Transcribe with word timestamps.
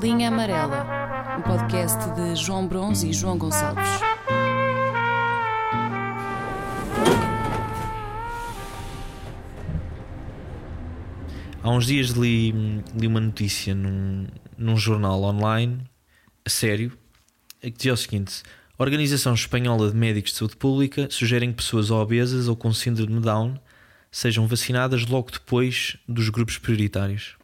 Linha 0.00 0.28
Amarela, 0.28 0.86
um 1.38 1.42
podcast 1.42 1.98
de 2.12 2.36
João 2.36 2.68
Bronze 2.68 3.08
e 3.08 3.12
João 3.12 3.36
Gonçalves. 3.36 3.84
Há 11.60 11.70
uns 11.70 11.86
dias 11.86 12.10
li, 12.10 12.52
li 12.94 13.06
uma 13.08 13.20
notícia 13.20 13.74
num, 13.74 14.28
num 14.56 14.76
jornal 14.76 15.20
online, 15.22 15.80
a 16.44 16.48
sério, 16.48 16.96
que 17.60 17.70
dizia 17.70 17.92
o 17.92 17.96
seguinte: 17.96 18.44
a 18.78 18.82
Organização 18.82 19.34
Espanhola 19.34 19.90
de 19.90 19.96
Médicos 19.96 20.30
de 20.30 20.38
Saúde 20.38 20.56
Pública 20.56 21.08
sugerem 21.10 21.50
que 21.50 21.56
pessoas 21.56 21.90
obesas 21.90 22.46
ou 22.46 22.54
com 22.54 22.72
síndrome 22.72 23.14
de 23.14 23.20
Down 23.20 23.58
sejam 24.12 24.46
vacinadas 24.46 25.04
logo 25.06 25.32
depois 25.32 25.96
dos 26.06 26.28
grupos 26.28 26.56
prioritários. 26.56 27.37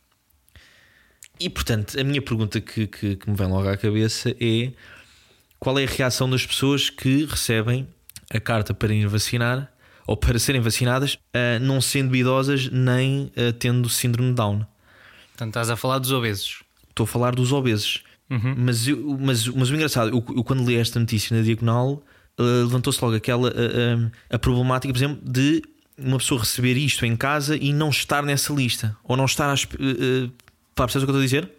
E 1.38 1.50
portanto, 1.50 1.98
a 1.98 2.04
minha 2.04 2.22
pergunta 2.22 2.60
que, 2.60 2.86
que, 2.86 3.16
que 3.16 3.30
me 3.30 3.36
vem 3.36 3.48
logo 3.48 3.68
à 3.68 3.76
cabeça 3.76 4.34
é 4.40 4.72
qual 5.58 5.78
é 5.78 5.84
a 5.84 5.88
reação 5.88 6.28
das 6.28 6.46
pessoas 6.46 6.90
que 6.90 7.24
recebem 7.24 7.88
a 8.30 8.40
carta 8.40 8.74
para 8.74 8.92
ir 8.92 9.06
vacinar 9.06 9.72
ou 10.06 10.16
para 10.16 10.38
serem 10.38 10.60
vacinadas, 10.60 11.14
uh, 11.14 11.58
não 11.60 11.80
sendo 11.80 12.14
idosas 12.14 12.68
nem 12.70 13.32
uh, 13.36 13.52
tendo 13.58 13.88
síndrome 13.88 14.30
de 14.30 14.34
Down. 14.34 14.66
Portanto, 15.28 15.48
estás 15.48 15.70
a 15.70 15.76
falar 15.76 15.98
dos 15.98 16.12
obesos. 16.12 16.62
Estou 16.90 17.04
a 17.04 17.06
falar 17.06 17.34
dos 17.34 17.52
obesos. 17.52 18.04
Uhum. 18.30 18.54
Mas, 18.58 18.86
eu, 18.86 19.18
mas, 19.18 19.48
mas 19.48 19.70
o 19.70 19.74
engraçado, 19.74 20.10
eu, 20.10 20.36
eu 20.36 20.44
quando 20.44 20.64
li 20.64 20.76
esta 20.76 21.00
notícia 21.00 21.36
na 21.36 21.42
diagonal, 21.42 22.02
uh, 22.38 22.42
levantou-se 22.64 23.02
logo 23.02 23.16
aquela 23.16 23.52
a 24.30 24.38
problemática, 24.38 24.92
por 24.92 24.98
exemplo, 24.98 25.20
de 25.24 25.62
uma 25.96 26.18
pessoa 26.18 26.40
receber 26.40 26.76
isto 26.76 27.06
em 27.06 27.16
casa 27.16 27.56
e 27.56 27.72
não 27.72 27.88
estar 27.88 28.22
nessa 28.22 28.52
lista, 28.52 28.96
ou 29.02 29.16
não 29.16 29.24
estar 29.24 29.50
a. 29.50 29.54
Pá, 30.74 30.84
percebes 30.84 31.04
o 31.04 31.06
que 31.06 31.16
eu 31.16 31.20
estou 31.20 31.20
a 31.20 31.24
dizer? 31.24 31.50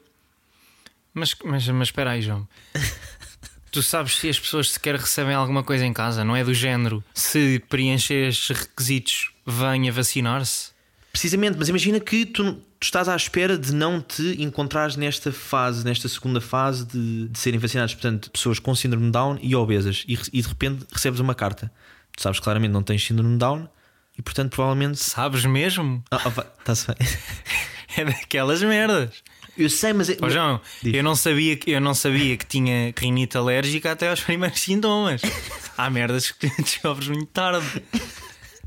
Mas, 1.13 1.35
mas, 1.43 1.67
mas 1.69 1.87
espera 1.87 2.11
aí, 2.11 2.21
João. 2.21 2.47
tu 3.71 3.81
sabes 3.81 4.17
se 4.17 4.29
as 4.29 4.39
pessoas 4.39 4.71
sequer 4.71 4.95
recebem 4.95 5.33
alguma 5.33 5.63
coisa 5.63 5.85
em 5.85 5.93
casa, 5.93 6.23
não 6.23 6.35
é 6.35 6.43
do 6.43 6.53
género 6.53 7.03
se 7.13 7.61
preencher 7.69 8.29
estes 8.29 8.57
requisitos 8.57 9.31
venha 9.45 9.91
vacinar-se? 9.91 10.71
Precisamente, 11.11 11.57
mas 11.57 11.69
imagina 11.69 11.99
que 11.99 12.25
tu, 12.25 12.53
tu, 12.53 12.61
estás 12.81 13.07
à 13.07 13.15
espera 13.15 13.57
de 13.57 13.73
não 13.73 14.01
te 14.01 14.41
encontrares 14.41 14.97
nesta 14.97 15.31
fase, 15.31 15.85
nesta 15.85 16.09
segunda 16.09 16.41
fase 16.41 16.85
de, 16.85 17.29
de 17.29 17.39
serem 17.39 17.59
vacinados, 17.59 17.93
portanto, 17.93 18.29
pessoas 18.31 18.59
com 18.59 18.75
síndrome 18.75 19.05
de 19.05 19.11
Down 19.11 19.39
e 19.41 19.55
obesas, 19.55 20.03
e, 20.07 20.19
e 20.33 20.41
de 20.41 20.47
repente 20.47 20.85
recebes 20.91 21.21
uma 21.21 21.33
carta. 21.33 21.71
Tu 22.15 22.21
sabes 22.21 22.39
claramente 22.39 22.71
não 22.71 22.83
tens 22.83 23.05
síndrome 23.05 23.37
Down 23.37 23.67
e, 24.17 24.21
portanto, 24.21 24.51
provavelmente. 24.51 24.97
Sabes 24.97 25.45
mesmo? 25.45 26.03
Ah, 26.11 26.17
está-se 26.59 26.87
bem. 26.87 26.95
é 27.97 28.05
daquelas 28.05 28.61
merdas. 28.61 29.23
Eu 29.57 29.69
sei, 29.69 29.93
mas. 29.93 30.13
Pô, 30.15 30.29
João, 30.29 30.59
eu 30.83 31.03
não, 31.03 31.15
sabia, 31.15 31.57
eu 31.65 31.79
não 31.79 31.93
sabia 31.93 32.35
que 32.35 32.45
tinha 32.45 32.93
rinite 32.97 33.37
alérgica 33.37 33.91
até 33.91 34.09
aos 34.09 34.21
primeiros 34.21 34.59
sintomas. 34.59 35.21
Há 35.77 35.89
merdas 35.89 36.31
que 36.31 36.49
descobres 36.61 37.07
muito 37.07 37.27
tarde. 37.27 37.65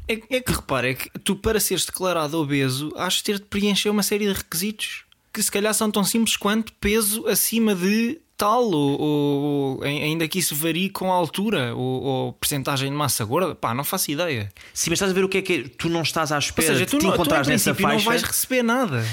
É, 0.08 0.14
é, 0.36 0.40
que 0.40 0.52
repara, 0.52 0.90
é 0.90 0.94
que 0.94 1.10
tu 1.18 1.36
para 1.36 1.60
seres 1.60 1.84
declarado 1.84 2.38
obeso 2.38 2.90
has 2.96 3.14
de 3.14 3.24
ter 3.24 3.38
de 3.38 3.44
preencher 3.44 3.90
uma 3.90 4.02
série 4.02 4.26
de 4.26 4.32
requisitos 4.32 5.04
que 5.32 5.42
se 5.42 5.50
calhar 5.52 5.74
são 5.74 5.90
tão 5.90 6.02
simples 6.02 6.36
quanto 6.36 6.72
peso 6.74 7.26
acima 7.26 7.74
de 7.74 8.18
tal, 8.38 8.70
ou, 8.70 9.00
ou 9.00 9.82
ainda 9.82 10.26
que 10.28 10.38
isso 10.38 10.54
varie 10.54 10.88
com 10.88 11.12
a 11.12 11.14
altura, 11.16 11.74
ou, 11.74 12.02
ou 12.02 12.32
percentagem 12.34 12.88
de 12.88 12.96
massa 12.96 13.24
gorda, 13.24 13.52
pá, 13.56 13.74
não 13.74 13.82
faço 13.82 14.12
ideia. 14.12 14.50
Sim, 14.72 14.90
mas 14.90 14.98
estás 14.98 15.10
a 15.10 15.14
ver 15.14 15.24
o 15.24 15.28
que 15.28 15.38
é 15.38 15.42
que 15.42 15.52
é? 15.52 15.68
Tu 15.76 15.88
não 15.88 16.02
estás 16.02 16.30
à 16.30 16.38
espera 16.38 16.68
ou 16.68 16.74
seja, 16.74 16.86
de 16.86 16.90
tu 16.90 16.98
te 16.98 17.04
não, 17.04 17.14
encontrares 17.14 17.48
tu, 17.48 17.50
nessa 17.50 17.74
faixa. 17.74 17.96
não 17.96 18.04
vais 18.04 18.22
receber 18.22 18.62
nada. 18.62 19.04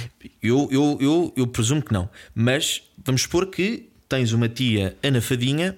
Eu, 0.42 0.70
eu, 0.72 0.98
eu, 1.02 1.34
eu 1.36 1.48
presumo 1.48 1.82
que 1.82 1.92
não. 1.92 2.08
Mas 2.36 2.84
vamos 3.04 3.24
supor 3.24 3.48
que 3.48 3.90
tens 4.08 4.32
uma 4.32 4.48
tia 4.48 4.96
anafadinha 5.04 5.76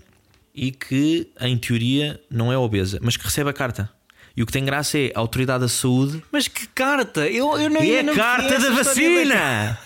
e 0.54 0.70
que, 0.72 1.32
em 1.40 1.58
teoria, 1.58 2.20
não 2.30 2.52
é 2.52 2.58
obesa, 2.58 3.00
mas 3.02 3.16
que 3.16 3.24
recebe 3.24 3.50
a 3.50 3.54
carta. 3.54 3.90
E 4.36 4.44
o 4.44 4.46
que 4.46 4.52
tem 4.52 4.66
graça 4.66 5.00
é 5.00 5.14
a 5.16 5.20
autoridade 5.20 5.62
da 5.62 5.70
saúde. 5.70 6.22
Mas 6.32 6.50
que 6.50 6.68
carta? 6.68 7.28
Eu, 7.28 7.58
eu 7.58 7.70
não, 7.70 7.82
é 7.82 7.88
eu 8.02 8.04
não 8.04 8.14
a 8.14 8.16
carta 8.16 8.60
da 8.60 8.72
vacina! 8.72 9.80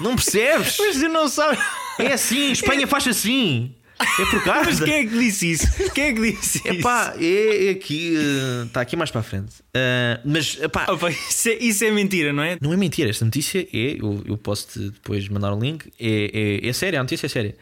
Não 0.00 0.14
percebes? 0.14 0.76
Mas 0.78 0.96
tu 0.96 1.08
não 1.08 1.28
sabes. 1.28 1.58
É 1.98 2.12
assim, 2.12 2.52
Espanha 2.52 2.86
faz 2.86 3.06
assim. 3.06 3.74
É 4.00 4.24
por 4.30 4.44
carta. 4.44 4.64
Mas 4.66 4.80
quem 4.80 4.94
é 4.94 5.06
que 5.06 5.18
disse 5.18 5.50
isso? 5.50 5.92
Quem 5.92 6.04
é 6.04 6.12
que 6.12 6.20
disse 6.20 6.58
isso? 6.58 6.68
Epá, 6.68 7.14
é 7.18 7.70
aqui. 7.70 8.14
Está 8.66 8.80
uh, 8.80 8.82
aqui 8.82 8.96
mais 8.96 9.10
para 9.10 9.20
a 9.20 9.24
frente. 9.24 9.60
Uh, 9.60 10.20
mas, 10.24 10.56
epá, 10.60 10.86
Opa, 10.88 11.10
isso, 11.10 11.48
é, 11.48 11.54
isso, 11.54 11.84
é, 11.84 11.90
mentira, 11.90 12.32
não 12.32 12.42
é? 12.42 12.58
Não 12.60 12.72
é 12.72 12.76
mentira. 12.76 13.10
Esta 13.10 13.24
notícia 13.24 13.60
é. 13.72 13.96
Eu, 14.00 14.22
eu 14.24 14.38
posso-te 14.38 14.90
depois 14.90 15.28
mandar 15.28 15.52
o 15.52 15.56
um 15.56 15.60
link. 15.60 15.92
É, 15.98 16.60
é, 16.64 16.68
é 16.68 16.72
séria, 16.72 17.00
a 17.00 17.02
notícia 17.02 17.26
é 17.26 17.28
séria. 17.28 17.56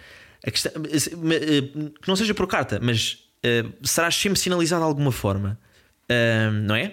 A 0.47 0.50
questão, 0.50 0.72
que 0.82 2.06
não 2.06 2.14
seja 2.14 2.34
por 2.34 2.47
carta, 2.47 2.78
mas 2.82 3.18
uh, 3.44 3.72
serás 3.82 4.14
sempre 4.14 4.38
sinalizado 4.38 4.82
de 4.82 4.88
alguma 4.88 5.10
forma. 5.10 5.58
não 6.64 6.74
é? 6.74 6.92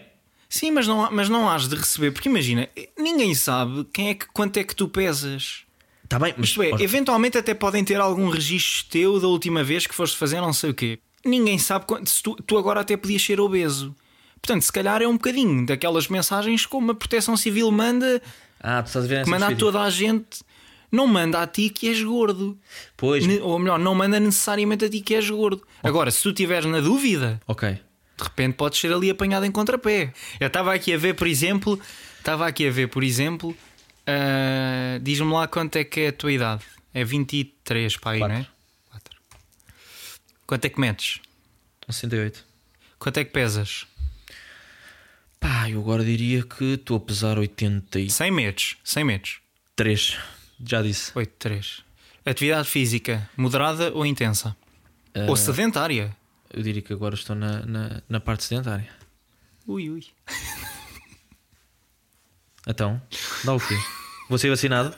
Sim, 0.49 0.71
mas 0.71 0.87
não, 0.87 1.11
mas 1.11 1.29
não 1.29 1.49
has 1.49 1.67
de 1.67 1.75
receber, 1.75 2.11
porque 2.11 2.29
imagina, 2.29 2.69
ninguém 2.97 3.33
sabe 3.33 3.85
quem 3.91 4.09
é 4.09 4.13
que, 4.13 4.27
quanto 4.27 4.57
é 4.57 4.63
que 4.63 4.75
tu 4.75 4.87
pesas. 4.87 5.65
Tá 6.13 6.19
bem, 6.19 6.31
mas 6.37 6.49
Isto 6.49 6.61
é, 6.61 6.69
eventualmente 6.79 7.39
até 7.39 7.55
podem 7.55 7.83
ter 7.83 7.99
algum 7.99 8.29
registro 8.29 8.85
teu 8.87 9.19
da 9.19 9.27
última 9.27 9.63
vez 9.63 9.87
que 9.87 9.95
foste 9.95 10.15
fazer 10.15 10.39
não 10.39 10.53
sei 10.53 10.69
o 10.69 10.73
quê. 10.75 10.99
Ninguém 11.25 11.57
sabe 11.57 11.85
quanto. 11.87 12.07
Se 12.07 12.21
tu, 12.21 12.35
tu 12.35 12.55
agora 12.55 12.81
até 12.81 12.95
podias 12.95 13.23
ser 13.23 13.39
obeso. 13.39 13.95
Portanto, 14.39 14.61
se 14.61 14.71
calhar 14.71 15.01
é 15.01 15.07
um 15.07 15.13
bocadinho 15.13 15.65
daquelas 15.65 16.07
mensagens 16.07 16.67
como 16.67 16.91
a 16.91 16.93
Proteção 16.93 17.35
Civil 17.35 17.71
manda. 17.71 18.21
Ah, 18.59 18.83
tu 18.83 18.87
estás 18.89 19.05
a 19.05 19.07
ver 19.07 19.23
que 19.23 19.29
manda 19.31 19.47
a 19.47 19.55
toda 19.55 19.81
a 19.81 19.89
gente. 19.89 20.43
Não 20.91 21.07
manda 21.07 21.41
a 21.41 21.47
ti 21.47 21.71
que 21.71 21.87
és 21.89 22.03
gordo. 22.03 22.55
Pois. 22.95 23.25
Ou 23.41 23.57
melhor, 23.57 23.79
não 23.79 23.95
manda 23.95 24.19
necessariamente 24.19 24.85
a 24.85 24.89
ti 24.89 25.01
que 25.01 25.15
és 25.15 25.27
gordo. 25.27 25.63
Agora, 25.81 26.11
se 26.11 26.21
tu 26.21 26.29
estiveres 26.29 26.69
na 26.69 26.79
dúvida. 26.79 27.41
Ok 27.47 27.79
de 28.15 28.23
repente 28.23 28.55
podes 28.55 28.79
ser 28.79 28.93
ali 28.93 29.09
apanhado 29.09 29.45
em 29.45 29.51
contrapé. 29.51 30.13
Eu 30.39 30.47
estava 30.47 30.73
aqui 30.73 30.93
a 30.93 30.97
ver, 30.97 31.15
por 31.15 31.27
exemplo, 31.27 31.79
estava 32.19 32.47
aqui 32.47 32.67
a 32.67 32.71
ver, 32.71 32.87
por 32.87 33.03
exemplo, 33.03 33.55
uh, 34.07 34.99
diz-me 35.01 35.31
lá 35.31 35.47
quanto 35.47 35.77
é 35.77 35.83
que 35.83 36.01
é 36.01 36.07
a 36.09 36.13
tua 36.13 36.31
idade. 36.31 36.63
É 36.93 37.03
23, 37.03 37.97
pai, 37.97 38.19
não 38.19 38.31
é? 38.31 38.47
4. 38.91 39.17
Quanto 40.45 40.65
é 40.65 40.69
que 40.69 40.79
metes? 40.79 41.19
68. 41.89 42.45
Quanto 42.99 43.17
é 43.17 43.25
que 43.25 43.31
pesas? 43.31 43.85
Pá, 45.39 45.69
eu 45.69 45.79
agora 45.79 46.05
diria 46.05 46.43
que 46.43 46.75
estou 46.75 46.97
a 46.97 46.99
pesar 46.99 47.37
80 47.37 47.99
e... 47.99 48.09
100 48.09 48.31
metros, 48.31 48.77
100 48.83 49.03
metros. 49.03 49.41
3, 49.75 50.17
já 50.63 50.81
disse. 50.81 51.11
8, 51.15 51.33
3. 51.37 51.83
Atividade 52.25 52.69
física, 52.69 53.29
moderada 53.35 53.91
ou 53.93 54.05
intensa? 54.05 54.55
Uh... 55.15 55.29
Ou 55.29 55.35
sedentária? 55.35 56.15
Eu 56.49 56.61
diria 56.61 56.81
que 56.81 56.93
agora 56.93 57.15
estou 57.15 57.35
na, 57.35 57.65
na, 57.65 58.01
na 58.07 58.19
parte 58.19 58.43
sedentária. 58.43 58.89
Ui, 59.67 59.89
ui. 59.89 60.05
Então, 62.67 63.01
dá 63.43 63.53
o 63.53 63.59
quê? 63.59 63.77
Vou 64.29 64.37
ser 64.37 64.49
vacinado? 64.49 64.95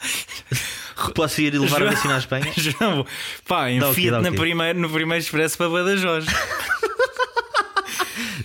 Posso 1.14 1.40
ir 1.40 1.54
levar 1.58 1.82
a 1.82 1.90
vacina 1.90 2.16
à 2.16 2.18
Espanha? 2.18 2.52
João, 2.56 3.06
pá, 3.46 3.70
enfia-te 3.70 4.30
no 4.78 4.90
primeiro 4.90 5.22
expresso 5.22 5.56
para 5.56 5.68
Badajoz. 5.68 6.26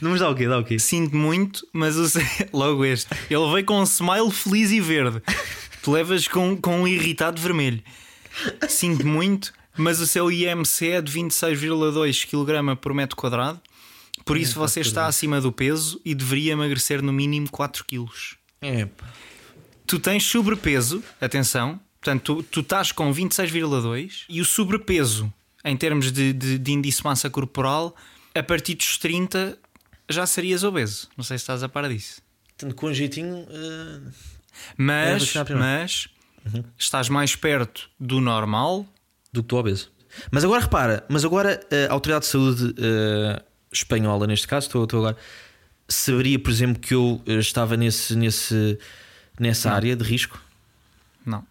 Não 0.01 0.11
mas 0.11 0.19
dá 0.19 0.29
o 0.29 0.35
quê? 0.35 0.47
Dá 0.47 0.59
o 0.59 0.63
quê? 0.63 0.77
Sinto 0.77 1.15
muito, 1.15 1.65
mas 1.71 1.95
o... 1.97 2.07
logo 2.51 2.83
este. 2.83 3.07
Ele 3.29 3.51
veio 3.51 3.65
com 3.65 3.79
um 3.79 3.83
smile 3.83 4.31
feliz 4.31 4.71
e 4.71 4.81
verde. 4.81 5.21
Tu 5.81 5.91
levas 5.91 6.27
com, 6.27 6.57
com 6.57 6.81
um 6.81 6.87
irritado 6.87 7.41
vermelho. 7.41 7.81
Sinto 8.67 9.07
muito, 9.07 9.53
mas 9.77 9.99
o 9.99 10.07
seu 10.07 10.31
IMC 10.31 10.89
é 10.89 11.01
de 11.01 11.11
26,2 11.11 12.25
kg 12.27 12.75
por 12.75 12.93
metro 12.93 13.15
quadrado. 13.15 13.61
Por 14.25 14.37
isso 14.37 14.57
você 14.57 14.79
está 14.79 15.07
acima 15.07 15.41
do 15.41 15.51
peso 15.51 15.99
e 16.05 16.15
deveria 16.15 16.53
emagrecer 16.53 17.01
no 17.01 17.11
mínimo 17.11 17.49
4 17.49 17.83
kg. 17.85 18.07
É. 18.61 18.87
Tu 19.85 19.99
tens 19.99 20.23
sobrepeso, 20.23 21.03
atenção, 21.19 21.79
portanto, 21.99 22.35
tu, 22.35 22.43
tu 22.43 22.59
estás 22.61 22.91
com 22.91 23.13
26,2 23.13 24.23
e 24.29 24.39
o 24.39 24.45
sobrepeso, 24.45 25.31
em 25.63 25.75
termos 25.75 26.11
de, 26.11 26.31
de, 26.31 26.57
de 26.57 26.71
índice 26.71 26.99
de 26.99 27.03
massa 27.03 27.29
corporal, 27.29 27.95
a 28.33 28.41
partir 28.41 28.75
dos 28.75 28.97
30 28.97 29.57
já 30.09 30.25
serias 30.25 30.63
obeso. 30.63 31.09
Não 31.17 31.23
sei 31.23 31.37
se 31.37 31.43
estás 31.43 31.63
a 31.63 31.69
par 31.69 31.87
disso. 31.89 32.21
Portanto, 32.47 32.75
com 32.75 32.87
um 32.87 32.93
jeitinho. 32.93 33.45
Uh... 33.49 34.11
Mas, 34.77 35.33
mas 35.49 36.07
uhum. 36.45 36.63
estás 36.77 37.09
mais 37.09 37.35
perto 37.35 37.89
do 37.99 38.21
normal 38.21 38.85
do 39.31 39.41
que 39.41 39.49
do 39.49 39.57
obeso. 39.57 39.91
Mas 40.31 40.43
agora 40.43 40.61
repara, 40.61 41.03
mas 41.09 41.25
agora 41.25 41.59
a 41.89 41.91
Autoridade 41.91 42.25
de 42.25 42.31
Saúde 42.31 42.65
uh, 42.65 43.43
espanhola, 43.73 44.27
neste 44.27 44.47
caso, 44.47 44.67
estou, 44.67 44.83
estou 44.83 44.99
agora, 44.99 45.17
saberia, 45.87 46.39
por 46.39 46.51
exemplo, 46.51 46.79
que 46.79 46.93
eu 46.93 47.21
eh, 47.25 47.33
estava 47.39 47.75
nesse, 47.75 48.15
nesse, 48.15 48.77
nessa 49.39 49.69
Não. 49.69 49.75
área 49.75 49.95
de 49.95 50.03
risco? 50.03 50.39
Não. 51.25 51.45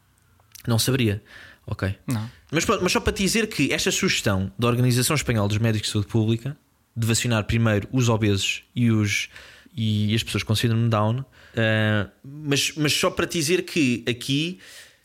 Não 0.67 0.79
saberia. 0.79 1.23
Ok. 1.67 1.95
Não. 2.07 2.31
Mas, 2.51 2.65
mas 2.67 2.93
só 2.93 3.01
para 3.01 3.13
te 3.13 3.23
dizer 3.23 3.47
que 3.49 3.73
esta 3.73 3.91
sugestão 3.91 4.53
da 4.59 4.67
Organização 4.69 5.15
Espanhola 5.15 5.49
dos 5.49 5.59
Médicos 5.59 5.89
de 5.89 5.93
Saúde 5.93 6.09
Pública 6.09 6.57
de 6.97 7.07
vacinar 7.07 7.45
primeiro 7.45 7.89
os 7.93 8.09
obesos 8.09 8.65
e, 8.75 8.91
os, 8.91 9.29
e 9.75 10.15
as 10.15 10.23
pessoas 10.23 10.43
com 10.43 10.55
síndrome 10.55 10.85
de 10.85 10.91
Down, 10.91 11.21
uh, 11.21 12.11
mas, 12.23 12.73
mas 12.77 12.93
só 12.93 13.11
para 13.11 13.27
te 13.27 13.39
dizer 13.39 13.63
que 13.63 14.05
aqui 14.07 14.59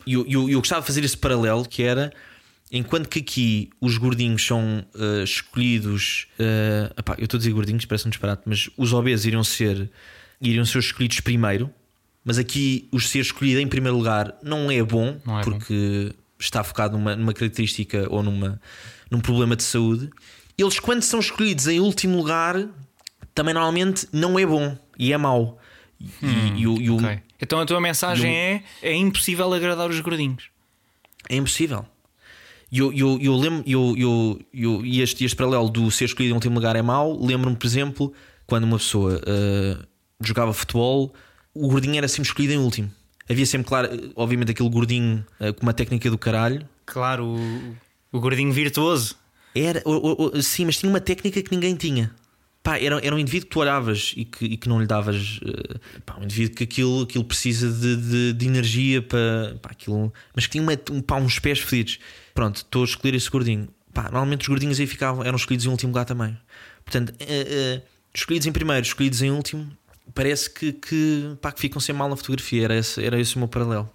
E 0.06 0.14
eu, 0.14 0.26
eu, 0.28 0.50
eu 0.50 0.58
gostava 0.58 0.80
de 0.80 0.86
fazer 0.86 1.04
esse 1.04 1.16
paralelo 1.16 1.64
que 1.66 1.82
era. 1.82 2.12
Enquanto 2.70 3.08
que 3.08 3.20
aqui 3.20 3.70
os 3.80 3.96
gordinhos 3.96 4.44
são 4.44 4.84
uh, 4.94 5.22
escolhidos, 5.24 6.26
uh, 6.38 6.92
epá, 6.98 7.14
eu 7.18 7.24
estou 7.24 7.38
a 7.38 7.40
dizer 7.40 7.52
gordinhos, 7.52 7.84
parece 7.86 8.06
um 8.06 8.10
disparate, 8.10 8.42
mas 8.44 8.68
os 8.76 8.92
obesos 8.92 9.24
iriam 9.24 9.42
ser, 9.42 9.90
iriam 10.40 10.64
ser 10.66 10.78
escolhidos 10.80 11.20
primeiro, 11.20 11.70
mas 12.24 12.36
aqui 12.36 12.86
o 12.92 13.00
ser 13.00 13.20
escolhido 13.20 13.58
em 13.60 13.66
primeiro 13.66 13.96
lugar 13.96 14.36
não 14.42 14.70
é 14.70 14.82
bom, 14.82 15.18
Não 15.24 15.40
é 15.40 15.42
porque 15.44 16.14
está 16.38 16.62
focado 16.62 16.98
numa, 16.98 17.16
numa 17.16 17.32
característica 17.32 18.06
ou 18.10 18.22
numa, 18.22 18.60
num 19.10 19.20
problema 19.20 19.56
de 19.56 19.62
saúde. 19.62 20.10
Eles, 20.58 20.78
quando 20.78 21.00
são 21.02 21.20
escolhidos 21.20 21.68
em 21.68 21.80
último 21.80 22.18
lugar, 22.18 22.68
também 23.34 23.54
normalmente 23.54 24.06
não 24.12 24.38
é 24.38 24.44
bom 24.44 24.76
e 24.98 25.12
é 25.12 25.16
mau. 25.16 25.58
E, 25.98 26.06
e 26.60 26.66
o- 26.66 26.80
e 26.82 26.90
o- 26.90 26.96
Ok. 26.98 27.18
Então 27.40 27.60
a 27.60 27.64
tua 27.66 27.80
mensagem 27.80 28.30
é: 28.36 28.62
é 28.82 28.94
impossível 28.94 29.52
agradar 29.54 29.88
os 29.88 29.98
gordinhos. 30.00 30.44
É 31.30 31.36
impossível. 31.36 31.86
E 32.70 32.78
eu, 32.78 32.92
eu, 32.92 33.18
eu 33.20 33.34
lembro, 33.36 33.62
eu, 33.66 33.94
eu, 33.96 34.40
eu, 34.52 34.84
e 34.84 35.00
este, 35.00 35.24
este 35.24 35.34
paralelo 35.36 35.70
do 35.70 35.90
ser 35.90 36.04
escolhido 36.04 36.32
em 36.32 36.34
último 36.34 36.54
lugar 36.56 36.76
é 36.76 36.82
mau. 36.82 37.18
Lembro-me, 37.24 37.56
por 37.56 37.66
exemplo, 37.66 38.12
quando 38.46 38.64
uma 38.64 38.76
pessoa 38.78 39.16
uh, 39.20 39.86
jogava 40.22 40.52
futebol, 40.52 41.14
o 41.54 41.68
gordinho 41.68 41.96
era 41.96 42.06
sempre 42.08 42.28
escolhido 42.28 42.52
em 42.52 42.58
último. 42.58 42.90
Havia 43.30 43.46
sempre, 43.46 43.68
claro, 43.68 43.88
obviamente, 44.16 44.50
aquele 44.50 44.68
gordinho 44.68 45.24
uh, 45.40 45.52
com 45.54 45.62
uma 45.62 45.72
técnica 45.72 46.10
do 46.10 46.18
caralho. 46.18 46.66
Claro, 46.84 47.26
o, 47.26 47.76
o 48.12 48.20
gordinho 48.20 48.52
virtuoso. 48.52 49.16
Era, 49.54 49.82
o- 49.86 49.92
o- 49.92 50.38
o- 50.38 50.42
sim, 50.42 50.64
mas 50.66 50.76
tinha 50.78 50.90
uma 50.90 51.00
técnica 51.00 51.42
que 51.42 51.50
ninguém 51.50 51.74
tinha. 51.74 52.10
Pá, 52.62 52.78
era, 52.78 52.98
era 53.04 53.14
um 53.14 53.18
indivíduo 53.18 53.46
que 53.48 53.52
tu 53.54 53.60
olhavas 53.60 54.12
e 54.16 54.24
que, 54.26 54.44
e 54.44 54.56
que 54.58 54.68
não 54.68 54.78
lhe 54.80 54.86
davas. 54.86 55.38
uh, 55.42 55.78
pá, 56.04 56.16
um 56.18 56.24
indivíduo 56.24 56.54
que 56.56 56.64
aquilo, 56.64 57.02
aquilo 57.02 57.24
precisa 57.24 57.70
de, 57.70 57.96
de, 57.96 58.32
de 58.34 58.46
energia 58.46 59.00
para. 59.00 59.56
Pá, 59.62 59.70
aquilo, 59.70 60.12
mas 60.34 60.46
que 60.46 60.52
tinha 60.52 60.62
uma, 60.62 60.72
um, 60.90 61.00
pá, 61.00 61.16
uns 61.16 61.38
pés 61.38 61.60
fedidos. 61.60 61.98
Pronto, 62.38 62.58
estou 62.58 62.82
a 62.82 62.84
escolher 62.84 63.16
esse 63.16 63.28
gordinho. 63.28 63.68
Pá, 63.92 64.04
normalmente 64.04 64.42
os 64.42 64.46
gordinhos 64.46 64.78
aí 64.78 64.86
ficavam, 64.86 65.24
eram 65.24 65.34
escolhidos 65.34 65.66
em 65.66 65.70
último 65.70 65.90
lugar 65.90 66.04
também. 66.04 66.38
Portanto, 66.84 67.08
uh, 67.10 67.14
uh, 67.14 67.82
escolhidos 68.14 68.46
em 68.46 68.52
primeiro, 68.52 68.86
escolhidos 68.86 69.22
em 69.22 69.32
último, 69.32 69.76
parece 70.14 70.48
que, 70.48 70.72
que, 70.72 71.36
pá, 71.42 71.50
que 71.50 71.60
ficam 71.60 71.80
sem 71.80 71.92
mal 71.92 72.08
na 72.08 72.14
fotografia. 72.14 72.62
Era 72.62 72.76
esse, 72.76 73.04
era 73.04 73.20
esse 73.20 73.34
o 73.34 73.40
meu 73.40 73.48
paralelo. 73.48 73.90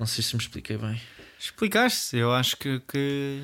Não 0.00 0.04
sei 0.04 0.24
se 0.24 0.34
me 0.34 0.42
expliquei 0.42 0.76
bem. 0.76 1.00
Explicaste, 1.38 2.16
eu 2.16 2.32
acho 2.32 2.56
que, 2.56 2.80
que 2.88 3.40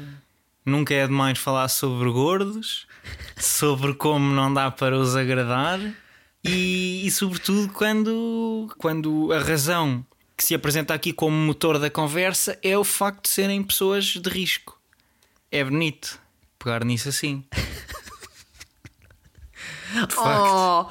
nunca 0.67 0.93
é 0.93 1.07
demais 1.07 1.39
falar 1.39 1.69
sobre 1.69 2.11
gordos, 2.11 2.89
sobre 3.39 3.95
como 3.95 4.35
não 4.35 4.53
dá 4.53 4.73
para 4.73 4.99
os 4.99 5.15
agradar 5.15 5.79
e, 6.43 7.07
e 7.07 7.11
sobretudo 7.13 7.73
quando, 7.73 8.75
quando 8.77 9.33
a 9.33 9.39
razão 9.39 10.05
que 10.43 10.49
se 10.49 10.55
apresenta 10.57 10.93
aqui 10.93 11.13
como 11.13 11.37
motor 11.37 11.79
da 11.79 11.89
conversa 11.89 12.59
é 12.65 12.77
o 12.77 12.83
facto 12.83 13.23
de 13.23 13.29
serem 13.29 13.63
pessoas 13.63 14.05
de 14.07 14.29
risco. 14.29 14.77
É 15.53 15.63
bonito 15.63 16.19
pegar 16.59 16.85
nisso 16.85 17.09
assim. 17.09 17.45
De 19.93 20.15
facto. 20.15 20.17
Oh, 20.17 20.87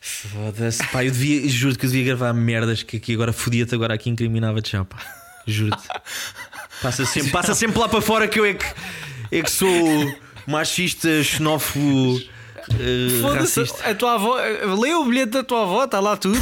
Foda-se, 0.00 0.84
pá, 0.88 1.04
eu 1.04 1.12
devia, 1.12 1.48
juro 1.48 1.76
que 1.76 1.84
eu 1.86 1.90
devia 1.90 2.06
gravar 2.06 2.32
merdas 2.32 2.82
que 2.82 2.96
aqui 2.96 3.12
agora 3.12 3.32
fodia-te 3.32 3.74
agora 3.74 3.94
aqui 3.94 4.08
incriminava-te 4.10 4.72
já, 4.72 4.84
pá. 4.84 4.98
Juro-te. 5.46 5.86
Passa 6.82 7.04
sempre, 7.04 7.30
passa 7.30 7.54
sempre 7.54 7.78
lá 7.78 7.88
para 7.88 8.00
fora 8.00 8.26
que 8.28 8.38
eu 8.38 8.46
é 8.46 8.54
que, 8.54 8.64
é 9.32 9.42
que 9.42 9.50
sou 9.50 9.68
machista, 10.46 11.22
xenófobo, 11.24 12.20
Foda-se, 13.20 13.60
racista. 13.60 13.90
a 13.90 13.94
tua 13.96 14.14
avó, 14.14 14.36
lê 14.80 14.94
o 14.94 15.04
bilhete 15.04 15.32
da 15.32 15.42
tua 15.42 15.62
avó, 15.62 15.84
está 15.84 15.98
lá 15.98 16.16
tudo. 16.16 16.38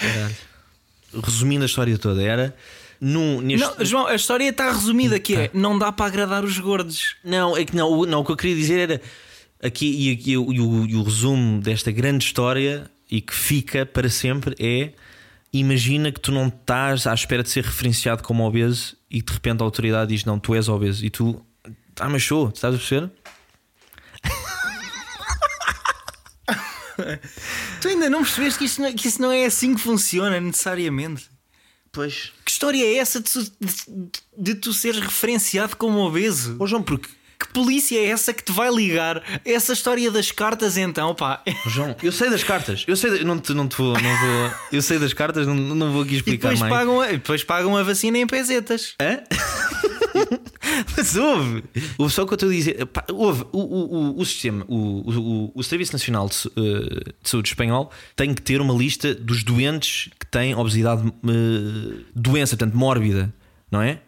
Caralho. 0.00 0.36
Resumindo 1.24 1.62
a 1.62 1.66
história 1.66 1.96
toda, 1.98 2.22
era 2.22 2.54
num, 3.00 3.40
neste. 3.40 3.66
Não, 3.66 3.84
João, 3.84 4.06
a 4.06 4.14
história 4.14 4.48
está 4.48 4.70
resumida 4.70 5.18
que 5.18 5.34
é: 5.34 5.50
não 5.54 5.78
dá 5.78 5.90
para 5.92 6.06
agradar 6.06 6.44
os 6.44 6.58
gordos. 6.58 7.16
Não, 7.24 7.56
é 7.56 7.64
que 7.64 7.74
não, 7.74 7.90
o- 7.90 8.06
não, 8.06 8.20
o 8.20 8.24
que 8.24 8.32
eu 8.32 8.36
queria 8.36 8.56
dizer 8.56 8.78
era 8.90 9.00
aqui 9.62 9.86
e, 9.86 10.12
aqui, 10.12 10.30
e 10.32 10.36
o, 10.38 10.52
e 10.86 10.94
o 10.96 11.02
resumo 11.02 11.60
desta 11.60 11.90
grande 11.90 12.24
história 12.24 12.90
e 13.10 13.20
que 13.20 13.34
fica 13.34 13.86
para 13.86 14.08
sempre 14.10 14.54
é 14.58 14.92
imagina 15.52 16.12
que 16.12 16.20
tu 16.20 16.30
não 16.32 16.48
estás 16.48 17.06
à 17.06 17.14
espera 17.14 17.42
de 17.42 17.48
ser 17.48 17.64
referenciado 17.64 18.22
como 18.22 18.44
obeso 18.46 18.94
e 19.10 19.22
de 19.22 19.32
repente 19.32 19.62
a 19.62 19.64
autoridade 19.64 20.12
diz 20.14 20.24
não, 20.24 20.38
tu 20.38 20.54
és 20.54 20.68
obeso 20.68 21.04
e 21.04 21.08
tu 21.08 21.40
ah, 21.98 22.08
mas 22.10 22.22
sou, 22.24 22.48
estás 22.50 22.74
a 22.74 22.76
perceber? 22.76 23.10
Tu 27.80 27.88
ainda 27.88 28.08
não 28.10 28.22
percebeste 28.22 28.58
que, 28.58 28.64
isto 28.64 28.82
não, 28.82 28.92
que 28.92 29.08
isso 29.08 29.20
não 29.22 29.30
é 29.32 29.44
assim 29.46 29.74
que 29.74 29.80
funciona 29.80 30.40
necessariamente. 30.40 31.24
Pois. 31.92 32.32
Que 32.44 32.50
história 32.50 32.84
é 32.84 32.96
essa 32.96 33.20
de, 33.20 33.30
tu- 33.30 33.42
de- 33.60 34.10
de 34.36 34.54
tu 34.56 34.72
seres 34.72 35.00
referenciado 35.00 35.76
como 35.76 35.98
obeso? 36.00 36.56
Ô 36.58 36.66
João, 36.66 36.82
porque 36.82 37.08
Que 37.38 37.48
polícia 37.48 37.98
é 37.98 38.06
essa 38.06 38.32
que 38.34 38.42
te 38.42 38.52
vai 38.52 38.70
ligar? 38.70 39.22
Essa 39.44 39.72
história 39.72 40.10
das 40.10 40.30
cartas, 40.30 40.76
então, 40.76 41.14
pá. 41.14 41.42
João, 41.66 41.94
eu 42.02 42.10
sei 42.12 42.28
das 42.30 42.42
cartas, 42.44 42.84
eu 42.86 42.96
sei, 42.96 43.24
não 43.24 43.38
te, 43.38 43.52
não 43.54 43.66
te 43.68 43.76
vou, 43.76 43.92
não 44.00 44.16
vou, 44.20 44.50
eu 44.72 44.82
sei 44.82 44.98
das 44.98 45.12
cartas, 45.14 45.46
não, 45.46 45.54
não 45.54 45.92
vou 45.92 46.02
aqui 46.02 46.14
E 46.14 46.16
explicar 46.16 46.48
depois 46.50 46.60
mais. 46.60 46.72
pagam, 46.72 47.00
a, 47.00 47.08
e 47.10 47.16
depois 47.18 47.44
pagam 47.44 47.76
a 47.76 47.82
vacina 47.82 48.18
em 48.18 48.26
pesetas. 48.26 48.94
Hã? 49.00 49.20
Mas 50.96 51.16
houve. 51.16 51.64
Houve 51.96 52.12
só 52.12 52.22
o 52.22 52.26
que 52.26 52.34
eu 52.34 52.36
estou 52.36 52.48
a 52.48 52.52
dizer. 52.52 52.86
Pá, 52.86 53.04
houve. 53.10 53.44
O, 53.52 53.58
o, 53.58 54.20
o, 54.20 54.24
sistema, 54.24 54.64
o, 54.68 55.10
o, 55.10 55.52
o 55.54 55.62
Serviço 55.62 55.92
Nacional 55.92 56.28
de, 56.28 56.36
eh, 56.56 57.12
de 57.22 57.28
Saúde 57.28 57.48
Espanhol 57.48 57.90
tem 58.14 58.34
que 58.34 58.42
ter 58.42 58.60
uma 58.60 58.74
lista 58.74 59.14
dos 59.14 59.42
doentes 59.42 60.10
que 60.18 60.26
têm 60.26 60.54
obesidade, 60.54 61.06
eh, 61.06 62.04
doença, 62.14 62.56
portanto, 62.56 62.76
mórbida, 62.76 63.34
não 63.70 63.80
é? 63.80 64.00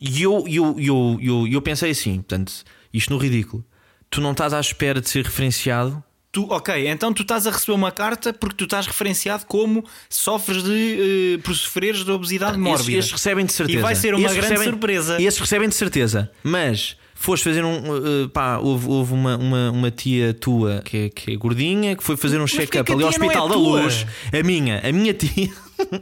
E 0.00 0.22
eu, 0.22 0.44
eu, 0.48 0.76
eu, 0.78 1.18
eu, 1.20 1.46
eu 1.46 1.62
pensei 1.62 1.90
assim, 1.90 2.16
portanto, 2.16 2.52
isto 2.92 3.12
no 3.12 3.18
ridículo. 3.18 3.64
Tu 4.10 4.20
não 4.20 4.32
estás 4.32 4.52
à 4.52 4.60
espera 4.60 5.00
de 5.00 5.08
ser 5.08 5.24
referenciado 5.24 6.02
Tu, 6.34 6.44
ok, 6.50 6.88
então 6.88 7.12
tu 7.14 7.22
estás 7.22 7.46
a 7.46 7.50
receber 7.52 7.74
uma 7.74 7.92
carta 7.92 8.32
porque 8.32 8.56
tu 8.56 8.64
estás 8.64 8.88
referenciado 8.88 9.46
como 9.46 9.84
sofres 10.10 10.64
de. 10.64 11.34
eh, 11.36 11.38
por 11.44 11.54
sofreres 11.54 12.04
de 12.04 12.10
obesidade 12.10 12.58
mórbida. 12.58 12.90
Esses, 12.90 12.98
esses 13.04 13.12
recebem 13.12 13.46
de 13.46 13.52
certeza. 13.52 13.78
E 13.78 13.82
vai 13.82 13.94
ser 13.94 14.16
uma 14.16 14.24
Esses 14.26 14.36
grande 14.36 14.50
recebem- 14.50 14.72
surpresa. 14.72 15.22
Esses 15.22 15.38
recebem 15.38 15.68
de 15.68 15.74
certeza. 15.76 16.28
Mas 16.42 16.96
foste 17.14 17.44
fazer 17.44 17.64
um. 17.64 17.76
uh, 18.24 18.28
pá, 18.30 18.58
houve, 18.58 18.88
houve 18.88 19.12
uma, 19.14 19.36
uma, 19.36 19.70
uma 19.70 19.90
tia 19.92 20.34
tua 20.34 20.82
que 20.84 20.96
é, 20.96 21.08
que 21.08 21.30
é 21.34 21.36
gordinha 21.36 21.94
que 21.94 22.02
foi 22.02 22.16
fazer 22.16 22.40
um 22.40 22.48
check-up 22.48 22.90
ali 22.92 23.04
ao 23.04 23.10
é 23.10 23.12
Hospital 23.12 23.48
da 23.48 23.54
tua? 23.54 23.82
Luz. 23.82 24.04
A 24.32 24.42
minha, 24.42 24.80
a 24.84 24.90
minha 24.90 25.14
tia. 25.14 25.50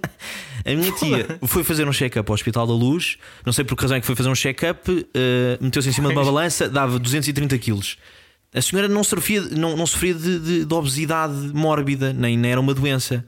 A 0.64 0.74
minha 0.76 0.92
tia 0.92 1.38
foi 1.46 1.64
fazer 1.64 1.88
um 1.88 1.92
check-up 1.92 2.30
ao 2.30 2.34
Hospital 2.34 2.66
da 2.66 2.72
Luz, 2.72 3.16
não 3.44 3.52
sei 3.52 3.64
por 3.64 3.74
que 3.74 3.82
razão 3.82 3.96
é 3.96 4.00
que 4.00 4.06
foi 4.06 4.14
fazer 4.14 4.28
um 4.28 4.34
check-up, 4.34 4.88
uh, 4.90 5.04
meteu-se 5.60 5.88
em 5.88 5.92
cima 5.92 6.08
de 6.10 6.14
uma 6.14 6.24
balança, 6.24 6.68
dava 6.68 6.98
230 7.00 7.58
quilos. 7.58 7.96
A 8.54 8.60
senhora 8.60 8.86
não 8.88 9.02
sofria, 9.02 9.40
não, 9.42 9.76
não 9.76 9.86
sofria 9.86 10.14
de, 10.14 10.38
de- 10.38 10.64
de 10.64 10.74
obesidade 10.74 11.34
mórbida, 11.54 12.12
nem, 12.12 12.36
nem 12.36 12.52
era 12.52 12.60
uma 12.60 12.74
doença, 12.74 13.24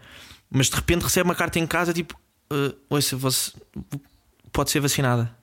mas 0.50 0.68
de 0.68 0.76
repente 0.76 1.02
recebe 1.02 1.28
uma 1.28 1.34
carta 1.34 1.58
em 1.58 1.66
casa 1.66 1.92
tipo: 1.94 2.14
uh, 2.52 2.74
ouça, 2.90 3.16
você 3.16 3.52
pode 4.52 4.70
ser 4.70 4.80
vacinada. 4.80 5.34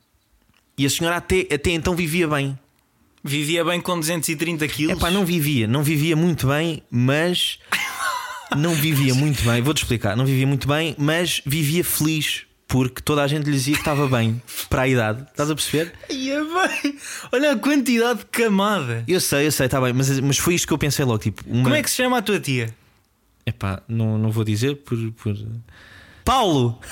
E 0.77 0.85
a 0.85 0.89
senhora 0.89 1.17
até, 1.17 1.47
até 1.53 1.71
então 1.71 1.95
vivia 1.95 2.27
bem. 2.27 2.57
Vivia 3.23 3.63
bem 3.63 3.79
com 3.81 3.99
230 3.99 4.67
quilos. 4.67 4.97
Epá, 4.97 5.11
não 5.11 5.25
vivia, 5.25 5.67
não 5.67 5.83
vivia 5.83 6.15
muito 6.15 6.47
bem, 6.47 6.83
mas. 6.89 7.59
Não 8.57 8.75
vivia 8.75 9.15
muito 9.15 9.41
bem, 9.45 9.61
vou-te 9.61 9.83
explicar. 9.83 10.13
Não 10.17 10.25
vivia 10.25 10.45
muito 10.45 10.67
bem, 10.67 10.93
mas 10.97 11.41
vivia 11.45 11.85
feliz 11.85 12.41
porque 12.71 13.01
toda 13.01 13.21
a 13.21 13.27
gente 13.27 13.47
lhe 13.47 13.51
dizia 13.51 13.73
que 13.73 13.81
estava 13.81 14.07
bem 14.07 14.41
para 14.69 14.83
a 14.83 14.87
idade. 14.87 15.23
Estás 15.29 15.51
a 15.51 15.55
perceber? 15.55 15.93
Ia 16.09 16.41
bem. 16.41 16.97
Olha 17.33 17.51
a 17.51 17.57
quantidade 17.57 18.19
de 18.19 18.25
camada. 18.27 19.03
Eu 19.05 19.19
sei, 19.19 19.47
eu 19.47 19.51
sei, 19.51 19.65
está 19.65 19.81
bem, 19.81 19.91
mas, 19.91 20.17
mas 20.21 20.37
foi 20.37 20.55
isto 20.55 20.67
que 20.67 20.73
eu 20.73 20.77
pensei 20.77 21.03
logo. 21.03 21.19
Tipo, 21.19 21.43
uma... 21.45 21.63
Como 21.63 21.75
é 21.75 21.83
que 21.83 21.89
se 21.89 21.97
chama 21.97 22.17
a 22.17 22.21
tua 22.21 22.39
tia? 22.39 22.73
Epá, 23.45 23.83
não, 23.89 24.17
não 24.17 24.31
vou 24.31 24.45
dizer 24.45 24.77
por. 24.77 24.97
por... 25.11 25.35
Paulo! 26.23 26.79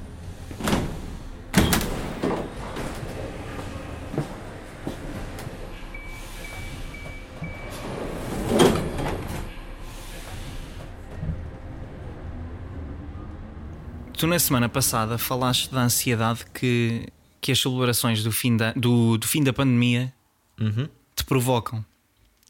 Tu 14.17 14.27
na 14.27 14.39
semana 14.39 14.69
passada 14.69 15.19
falaste 15.19 15.71
da 15.71 15.83
ansiedade 15.83 16.47
que, 16.55 17.07
que 17.41 17.53
as 17.53 17.61
celebrações 17.61 18.23
do 18.23 18.33
fim 18.33 18.57
da, 18.57 18.73
do, 18.73 19.19
do 19.19 19.27
fim 19.27 19.43
da 19.43 19.53
pandemia 19.53 20.13
Uhum. 20.59 20.89
te 21.15 21.23
provocam. 21.25 21.85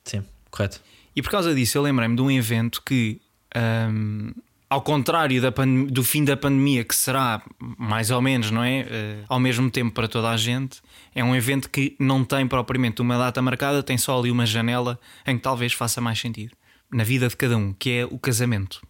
Sim, 0.05 0.23
correto. 0.49 0.81
E 1.15 1.21
por 1.21 1.29
causa 1.29 1.53
disso 1.53 1.77
eu 1.77 1.83
lembrei-me 1.83 2.15
de 2.15 2.23
um 2.23 2.31
evento 2.31 2.81
que, 2.85 3.21
ahm, 3.53 4.31
ao 4.71 4.81
contrário 4.81 5.43
da 5.43 5.51
do 5.91 6.05
fim 6.05 6.25
da 6.25 6.37
pandemia, 6.37 6.85
que 6.85 6.95
será 6.95 7.43
mais 7.59 8.13
ou 8.13 8.23
menos, 8.23 8.53
não 8.53 8.63
é? 8.63 8.87
Eh, 8.89 9.25
ao 9.29 9.41
mesmo 9.41 9.69
tempo 9.73 9.93
para 9.93 10.07
toda 10.07 10.31
a 10.31 10.37
gente, 10.37 10.81
é 11.17 11.25
um 11.25 11.35
evento 11.35 11.69
que 11.69 11.97
não 11.99 12.25
tem 12.25 12.47
propriamente 12.47 13.03
uma 13.03 13.19
data 13.19 13.43
marcada, 13.43 13.83
tem 13.83 13.99
só 13.99 14.17
ali 14.17 14.31
uma 14.31 14.47
janela 14.47 15.01
em 15.27 15.37
que 15.37 15.43
talvez 15.43 15.73
faça 15.73 16.01
mais 16.01 16.21
sentido. 16.21 16.55
na 16.93 17.03
vida 17.03 17.27
de 17.27 17.37
cada 17.37 17.57
um, 17.57 17.73
que 17.73 17.91
é 17.91 18.05
o 18.05 18.17
casamento. 18.21 18.81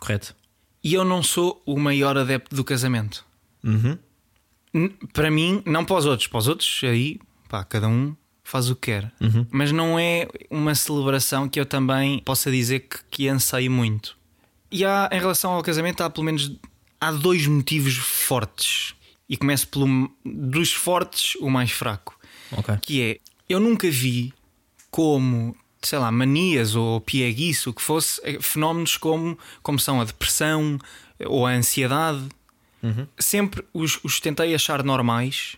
Correto. 0.00 0.34
E 0.86 0.94
eu 0.94 1.04
não 1.04 1.20
sou 1.20 1.60
o 1.66 1.76
maior 1.76 2.16
adepto 2.16 2.54
do 2.54 2.62
casamento. 2.62 3.26
Uhum. 3.64 3.98
Para 5.12 5.32
mim, 5.32 5.60
não 5.66 5.84
para 5.84 5.96
os 5.96 6.06
outros. 6.06 6.28
Para 6.28 6.38
os 6.38 6.46
outros, 6.46 6.80
aí, 6.84 7.18
pá, 7.48 7.64
cada 7.64 7.88
um 7.88 8.14
faz 8.44 8.70
o 8.70 8.76
que 8.76 8.92
quer. 8.92 9.12
Uhum. 9.20 9.44
Mas 9.50 9.72
não 9.72 9.98
é 9.98 10.28
uma 10.48 10.76
celebração 10.76 11.48
que 11.48 11.58
eu 11.58 11.66
também 11.66 12.20
possa 12.20 12.52
dizer 12.52 12.86
que, 12.88 12.98
que 13.10 13.28
anseio 13.28 13.68
muito. 13.68 14.16
E 14.70 14.84
há, 14.84 15.10
em 15.10 15.18
relação 15.18 15.54
ao 15.54 15.62
casamento, 15.64 16.04
há 16.04 16.08
pelo 16.08 16.24
menos 16.24 16.56
há 17.00 17.10
dois 17.10 17.48
motivos 17.48 17.96
fortes. 17.96 18.94
E 19.28 19.36
começo 19.36 19.66
pelo 19.66 20.08
dos 20.24 20.72
fortes, 20.72 21.34
o 21.40 21.50
mais 21.50 21.72
fraco. 21.72 22.16
Ok. 22.52 22.76
Que 22.80 23.02
é, 23.02 23.18
eu 23.48 23.58
nunca 23.58 23.90
vi 23.90 24.32
como, 24.88 25.56
sei 25.86 25.98
lá, 25.98 26.10
manias 26.10 26.74
ou 26.74 27.00
pieguice, 27.00 27.68
o 27.68 27.72
que 27.72 27.82
fosse, 27.82 28.20
eh, 28.24 28.38
fenómenos 28.40 28.96
como, 28.96 29.38
como 29.62 29.78
são 29.78 30.00
a 30.00 30.04
depressão 30.04 30.78
ou 31.24 31.46
a 31.46 31.52
ansiedade. 31.52 32.28
Sempre 33.18 33.64
os, 33.74 33.98
os 34.04 34.20
tentei 34.20 34.54
achar 34.54 34.84
normais, 34.84 35.56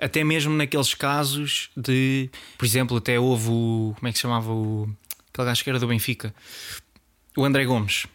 até 0.00 0.24
mesmo 0.24 0.54
naqueles 0.56 0.94
casos 0.94 1.68
de, 1.76 2.30
por 2.56 2.64
exemplo, 2.64 2.96
até 2.96 3.20
houve 3.20 3.50
o. 3.50 3.94
Como 3.96 4.08
é 4.08 4.12
que 4.12 4.16
se 4.18 4.22
chamava 4.22 4.50
o. 4.50 4.88
Aquele 5.30 5.46
gajo 5.48 5.62
que 5.62 5.68
era 5.68 5.78
do 5.78 5.86
Benfica, 5.86 6.34
o 7.36 7.44
André 7.44 7.66
Gomes. 7.66 8.06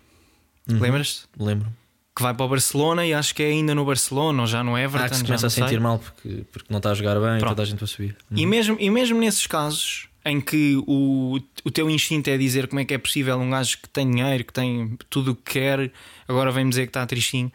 Lembras-te? 0.67 1.25
Lembro. 1.37 1.71
Que 2.15 2.23
vai 2.23 2.33
para 2.33 2.45
o 2.45 2.49
Barcelona 2.49 3.05
e 3.05 3.13
acho 3.13 3.35
que 3.35 3.43
é 3.43 3.47
ainda 3.47 3.75
no 3.75 3.85
Barcelona 3.85 4.41
ou 4.41 4.47
já 4.47 4.63
no 4.63 4.75
Everton. 4.75 5.05
Ah, 5.05 5.09
que 5.09 5.17
se 5.17 5.23
começa 5.23 5.47
a 5.47 5.49
sentir 5.49 5.79
mal 5.79 5.99
porque, 5.99 6.43
porque 6.51 6.67
não 6.69 6.77
está 6.77 6.91
a 6.91 6.93
jogar 6.95 7.19
bem 7.19 7.35
e 7.35 7.39
Pronto. 7.39 7.49
toda 7.49 7.61
a 7.61 7.65
gente 7.65 7.79
vai 7.79 7.87
subir. 7.87 8.17
E 8.31 8.45
mesmo, 8.47 8.77
e 8.79 8.89
mesmo 8.89 9.19
nesses 9.19 9.45
casos 9.45 10.07
em 10.25 10.41
que 10.41 10.75
o, 10.87 11.39
o 11.63 11.71
teu 11.71 11.89
instinto 11.89 12.29
é 12.29 12.37
dizer 12.37 12.67
como 12.67 12.79
é 12.79 12.85
que 12.85 12.93
é 12.93 12.97
possível 12.97 13.37
um 13.37 13.49
gajo 13.51 13.77
que 13.81 13.87
tem 13.89 14.09
dinheiro, 14.09 14.43
que 14.43 14.53
tem 14.53 14.97
tudo 15.09 15.31
o 15.31 15.35
que 15.35 15.53
quer, 15.53 15.91
agora 16.27 16.51
vem-me 16.51 16.69
dizer 16.71 16.83
que 16.83 16.89
está 16.89 17.05
tristinho, 17.05 17.51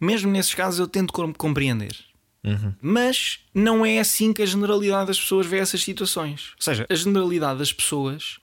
mesmo 0.00 0.30
nesses 0.30 0.52
casos 0.54 0.78
eu 0.80 0.86
tento 0.86 1.12
com- 1.12 1.32
compreender. 1.32 1.96
Uhum. 2.44 2.74
Mas 2.80 3.40
não 3.54 3.84
é 3.84 3.98
assim 3.98 4.32
que 4.32 4.42
a 4.42 4.46
generalidade 4.46 5.08
das 5.08 5.20
pessoas 5.20 5.46
vê 5.46 5.58
essas 5.58 5.82
situações. 5.82 6.52
Ou 6.56 6.62
seja, 6.62 6.86
a 6.88 6.94
generalidade 6.94 7.58
das 7.58 7.72
pessoas, 7.72 8.38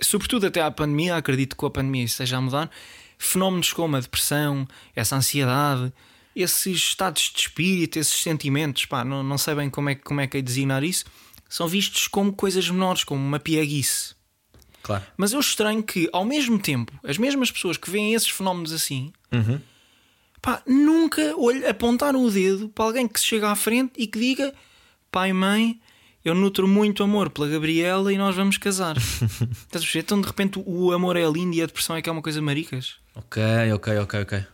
sobretudo 0.00 0.46
até 0.46 0.62
à 0.62 0.70
pandemia, 0.70 1.16
acredito 1.16 1.50
que 1.50 1.56
com 1.56 1.66
a 1.66 1.70
pandemia 1.70 2.04
isso 2.04 2.14
esteja 2.14 2.36
a 2.36 2.40
mudar, 2.40 2.70
fenómenos 3.18 3.72
como 3.72 3.96
a 3.96 4.00
depressão, 4.00 4.66
essa 4.94 5.16
ansiedade, 5.16 5.92
esses 6.36 6.76
estados 6.76 7.30
de 7.34 7.40
espírito, 7.40 7.98
esses 7.98 8.20
sentimentos, 8.20 8.84
pá, 8.86 9.04
não, 9.04 9.22
não 9.22 9.38
sei 9.38 9.54
bem 9.54 9.70
como 9.70 9.88
é, 9.90 9.94
que- 9.94 10.02
como 10.02 10.20
é 10.20 10.26
que 10.26 10.36
é 10.38 10.42
designar 10.42 10.82
isso, 10.82 11.04
são 11.54 11.68
vistos 11.68 12.08
como 12.08 12.32
coisas 12.32 12.68
menores, 12.68 13.04
como 13.04 13.22
uma 13.24 13.38
pieguice. 13.38 14.14
Claro. 14.82 15.04
Mas 15.16 15.32
eu 15.32 15.40
estranho 15.40 15.82
que, 15.82 16.08
ao 16.12 16.24
mesmo 16.24 16.58
tempo, 16.58 16.92
as 17.04 17.16
mesmas 17.16 17.50
pessoas 17.50 17.76
que 17.76 17.90
veem 17.90 18.12
esses 18.14 18.28
fenómenos 18.28 18.72
assim, 18.72 19.12
Uhum. 19.32 19.60
pá, 20.42 20.62
nunca 20.66 21.34
olhe, 21.38 21.64
apontaram 21.66 22.22
o 22.24 22.30
dedo 22.30 22.68
para 22.68 22.84
alguém 22.84 23.06
que 23.08 23.18
se 23.20 23.26
chega 23.26 23.48
à 23.50 23.54
frente 23.54 23.92
e 23.96 24.06
que 24.06 24.18
diga: 24.18 24.52
pai, 25.10 25.32
mãe, 25.32 25.80
eu 26.24 26.34
nutro 26.34 26.66
muito 26.68 27.02
amor 27.02 27.30
pela 27.30 27.48
Gabriela 27.48 28.12
e 28.12 28.18
nós 28.18 28.34
vamos 28.34 28.58
casar. 28.58 28.96
Estás 29.62 29.84
a? 29.84 30.00
Então, 30.00 30.20
de 30.20 30.26
repente, 30.26 30.60
o 30.66 30.92
amor 30.92 31.16
é 31.16 31.24
lindo 31.30 31.54
e 31.56 31.62
a 31.62 31.66
depressão 31.66 31.96
é 31.96 32.02
que 32.02 32.08
é 32.08 32.12
uma 32.12 32.22
coisa 32.22 32.42
maricas. 32.42 32.96
Ok, 33.14 33.42
ok, 33.74 33.98
ok, 33.98 34.20
ok. 34.22 34.44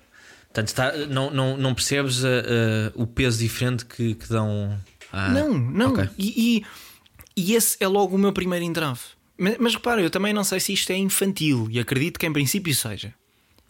Portanto, 0.49 0.69
está, 0.69 0.93
não, 1.07 1.31
não, 1.31 1.57
não 1.57 1.75
percebes 1.75 2.25
a- 2.25 2.29
a- 2.29 2.93
o 2.95 3.07
peso 3.07 3.39
diferente 3.39 3.85
que, 3.87 4.15
que 4.15 4.29
dão. 4.29 4.79
À- 5.13 5.29
não, 5.31 5.53
não. 5.59 5.93
ok. 5.93 6.09
E, 6.19 6.65
e, 7.37 7.43
e 7.51 7.55
esse 7.55 7.77
é 7.81 7.87
logo 7.89 8.17
o 8.17 8.19
meu 8.19 8.33
primeiro 8.33 8.65
entrave. 8.65 9.01
Mas, 9.39 9.57
mas 9.59 9.75
repara, 9.75 10.01
eu 10.03 10.11
também 10.11 10.33
não 10.33 10.45
sei 10.45 10.61
se 10.61 10.73
isto 10.73 10.91
é 10.91 10.97
infantil 10.97 11.67
e 11.71 11.79
acredito 11.81 12.19
que 12.19 12.27
em 12.27 12.33
princípio 12.33 12.75
seja. 12.75 13.15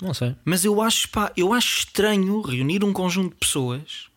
Não 0.02 0.12
sei. 0.14 0.34
Mas 0.44 0.64
eu 0.64 0.80
acho, 0.80 1.08
pá, 1.10 1.30
eu 1.36 1.52
acho 1.52 1.78
estranho 1.80 2.40
reunir 2.40 2.82
um 2.84 2.92
conjunto 2.92 3.30
de 3.30 3.36
pessoas. 3.36 4.08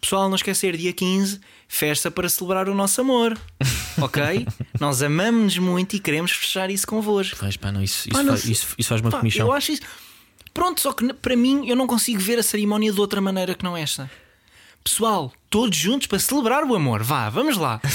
Pessoal, 0.00 0.28
não 0.28 0.36
esquecer, 0.36 0.76
dia 0.76 0.92
15, 0.92 1.40
festa 1.66 2.08
para 2.10 2.28
celebrar 2.28 2.68
o 2.68 2.74
nosso 2.74 3.00
amor. 3.00 3.36
Ok? 4.00 4.46
Nós 4.78 5.02
amamos-nos 5.02 5.58
muito 5.58 5.96
e 5.96 5.98
queremos 5.98 6.30
fechar 6.30 6.70
isso 6.70 6.86
convosco. 6.86 7.34
Faz, 7.34 7.56
pá, 7.56 7.72
não, 7.72 7.82
isso, 7.82 8.08
isso, 8.08 8.10
Pá, 8.16 8.22
não 8.22 8.34
faz, 8.34 8.44
isso, 8.48 8.66
isso 8.78 8.88
faz 8.88 9.00
uma 9.00 9.10
Pá, 9.10 9.18
comissão. 9.18 9.44
eu 9.48 9.52
acho 9.52 9.72
isso. 9.72 9.82
Pronto, 10.54 10.80
só 10.80 10.92
que 10.92 11.12
para 11.14 11.34
mim 11.34 11.66
eu 11.68 11.74
não 11.74 11.84
consigo 11.84 12.20
ver 12.20 12.38
a 12.38 12.42
cerimónia 12.44 12.92
de 12.92 13.00
outra 13.00 13.20
maneira 13.20 13.56
que 13.56 13.64
não 13.64 13.76
esta. 13.76 14.08
Pessoal, 14.88 15.30
todos 15.50 15.76
juntos 15.76 16.06
para 16.06 16.18
celebrar 16.18 16.64
o 16.64 16.74
amor. 16.74 17.02
Vá, 17.02 17.28
vamos 17.28 17.58
lá. 17.58 17.78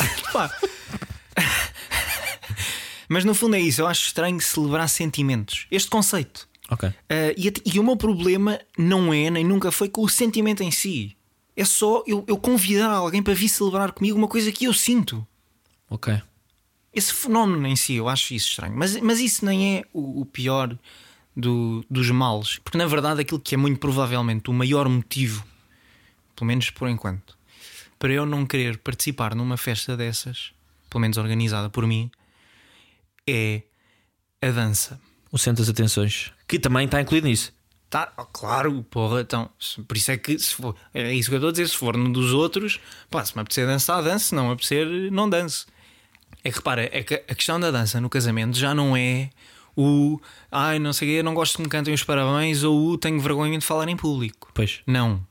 Mas 3.10 3.26
no 3.26 3.34
fundo 3.34 3.56
é 3.56 3.60
isso. 3.60 3.82
Eu 3.82 3.88
acho 3.88 4.06
estranho 4.06 4.40
celebrar 4.40 4.88
sentimentos. 4.88 5.66
Este 5.72 5.90
conceito. 5.90 6.48
Ok. 6.70 6.88
Uh, 6.90 6.94
e, 7.36 7.52
e 7.74 7.80
o 7.80 7.84
meu 7.84 7.98
problema 7.98 8.60
não 8.78 9.12
é, 9.12 9.32
nem 9.32 9.44
nunca 9.44 9.72
foi 9.72 9.90
com 9.90 10.04
o 10.04 10.10
sentimento 10.10 10.62
em 10.62 10.70
si. 10.70 11.18
É 11.58 11.66
só 11.66 12.04
eu, 12.06 12.24
eu 12.28 12.38
convidar 12.38 12.92
alguém 12.92 13.24
para 13.24 13.34
vir 13.34 13.50
celebrar 13.50 13.92
comigo 13.92 14.16
uma 14.16 14.28
coisa 14.28 14.52
que 14.52 14.66
eu 14.66 14.74
sinto. 14.74 15.26
Ok. 15.90 16.22
Esse 16.94 17.12
fenómeno 17.12 17.66
em 17.68 17.76
si, 17.76 17.96
eu 17.96 18.08
acho 18.08 18.36
isso 18.36 18.50
estranho. 18.50 18.76
Mas, 18.78 18.96
mas 19.02 19.20
isso 19.20 19.44
nem 19.44 19.78
é 19.80 19.84
o, 19.92 20.22
o 20.22 20.26
pior 20.28 20.78
do- 21.36 21.84
dos 21.90 22.12
males. 22.12 22.60
Porque 22.64 22.78
na 22.78 22.86
verdade, 22.86 23.22
aquilo 23.22 23.40
que 23.40 23.56
é 23.56 23.58
muito 23.58 23.80
provavelmente 23.80 24.52
o 24.52 24.54
maior 24.54 24.88
motivo, 24.88 25.44
pelo 26.36 26.48
menos 26.48 26.70
por 26.70 26.90
enquanto, 26.90 27.38
para 27.98 28.14
eu 28.14 28.26
não 28.26 28.46
querer 28.46 28.78
participar 28.78 29.36
numa 29.36 29.58
festa 29.58 29.96
dessas, 29.96 30.52
pelo 30.90 31.02
menos 31.02 31.18
organizada 31.18 31.70
por 31.70 31.88
mim, 31.88 32.12
é 33.28 33.64
a 34.42 34.52
dança. 34.52 35.00
O 35.32 35.38
centro 35.38 35.64
das 35.64 35.70
atenções. 35.70 36.32
Que 36.48 36.60
também 36.60 36.86
está 36.86 37.02
incluído 37.02 37.28
nisso. 37.28 37.52
Tá, 37.90 38.12
oh, 38.18 38.26
claro, 38.26 38.84
porra, 38.90 39.22
então, 39.22 39.50
por 39.88 39.96
isso 39.96 40.12
é 40.12 40.18
que 40.18 40.38
se 40.40 40.56
for, 40.56 40.76
é 40.94 41.14
isso 41.14 41.30
que 41.30 41.36
eu 41.36 41.38
estou 41.38 41.50
a 41.50 41.52
dizer, 41.52 41.68
se 41.68 41.78
for 41.78 41.96
no 41.96 42.12
dos 42.12 42.34
outros, 42.34 42.80
pá, 43.08 43.24
se 43.24 43.36
me 43.36 43.42
apetecer 43.42 43.68
dançar, 43.68 44.02
dance, 44.02 44.26
se 44.26 44.36
não 44.36 44.48
me 44.48 44.54
apetecer, 44.54 44.88
não 45.12 45.30
dance. 45.30 45.68
É 46.44 46.50
que 46.50 46.58
repara, 46.58 46.90
é 46.92 47.04
que 47.04 47.14
a 47.14 47.36
questão 47.36 47.60
da 47.60 47.70
dança 47.70 48.02
no 48.02 48.10
casamento 48.10 48.58
já 48.58 48.74
não 48.74 48.98
é 48.98 49.30
o 49.78 50.20
ai, 50.52 50.80
não 50.80 50.92
sei 50.92 51.08
o 51.08 51.12
quê, 51.12 51.24
não 51.24 51.34
gosto 51.34 51.58
que 51.58 51.62
me 51.62 51.70
cantem 51.70 51.94
os 51.94 52.04
parabéns 52.04 52.64
ou 52.64 52.90
o 52.90 52.98
tenho 52.98 53.20
vergonha 53.20 53.58
de 53.58 53.66
falar 53.66 53.88
em 53.88 53.96
público. 53.96 54.50
Pois. 54.54 54.82
Não. 54.88 55.26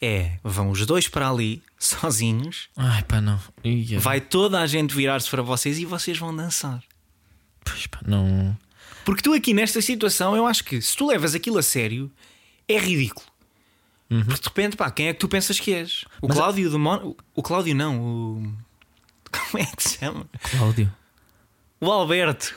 É, 0.00 0.38
vão 0.44 0.70
os 0.70 0.84
dois 0.84 1.08
para 1.08 1.28
ali, 1.30 1.62
sozinhos, 1.78 2.68
Ai, 2.76 3.02
pá, 3.04 3.20
não. 3.20 3.40
Ia. 3.64 3.98
vai 3.98 4.20
toda 4.20 4.60
a 4.60 4.66
gente 4.66 4.94
virar-se 4.94 5.28
para 5.30 5.42
vocês 5.42 5.78
e 5.78 5.84
vocês 5.84 6.18
vão 6.18 6.34
dançar. 6.34 6.82
Pois, 7.64 7.86
pá, 7.86 8.00
não. 8.06 8.56
Porque 9.04 9.22
tu 9.22 9.32
aqui 9.32 9.54
nesta 9.54 9.80
situação, 9.80 10.36
eu 10.36 10.46
acho 10.46 10.64
que 10.64 10.80
se 10.82 10.96
tu 10.96 11.06
levas 11.06 11.34
aquilo 11.34 11.58
a 11.58 11.62
sério, 11.62 12.10
é 12.68 12.78
ridículo. 12.78 13.26
Porque 14.08 14.40
de 14.40 14.48
repente, 14.48 14.76
pá, 14.76 14.90
quem 14.90 15.08
é 15.08 15.12
que 15.12 15.18
tu 15.18 15.28
pensas 15.28 15.58
que 15.58 15.72
és? 15.72 16.04
O 16.22 16.28
Mas- 16.28 16.36
Cláudio 16.36 16.70
do 16.70 16.78
Mon... 16.78 17.14
O 17.34 17.42
Cláudio 17.42 17.74
não, 17.74 18.00
o. 18.00 18.54
Como 19.50 19.62
é 19.62 19.66
que 19.66 19.82
se 19.82 19.98
chama? 19.98 20.26
Cláudio. 20.50 20.92
O 21.80 21.90
Alberto. 21.90 22.54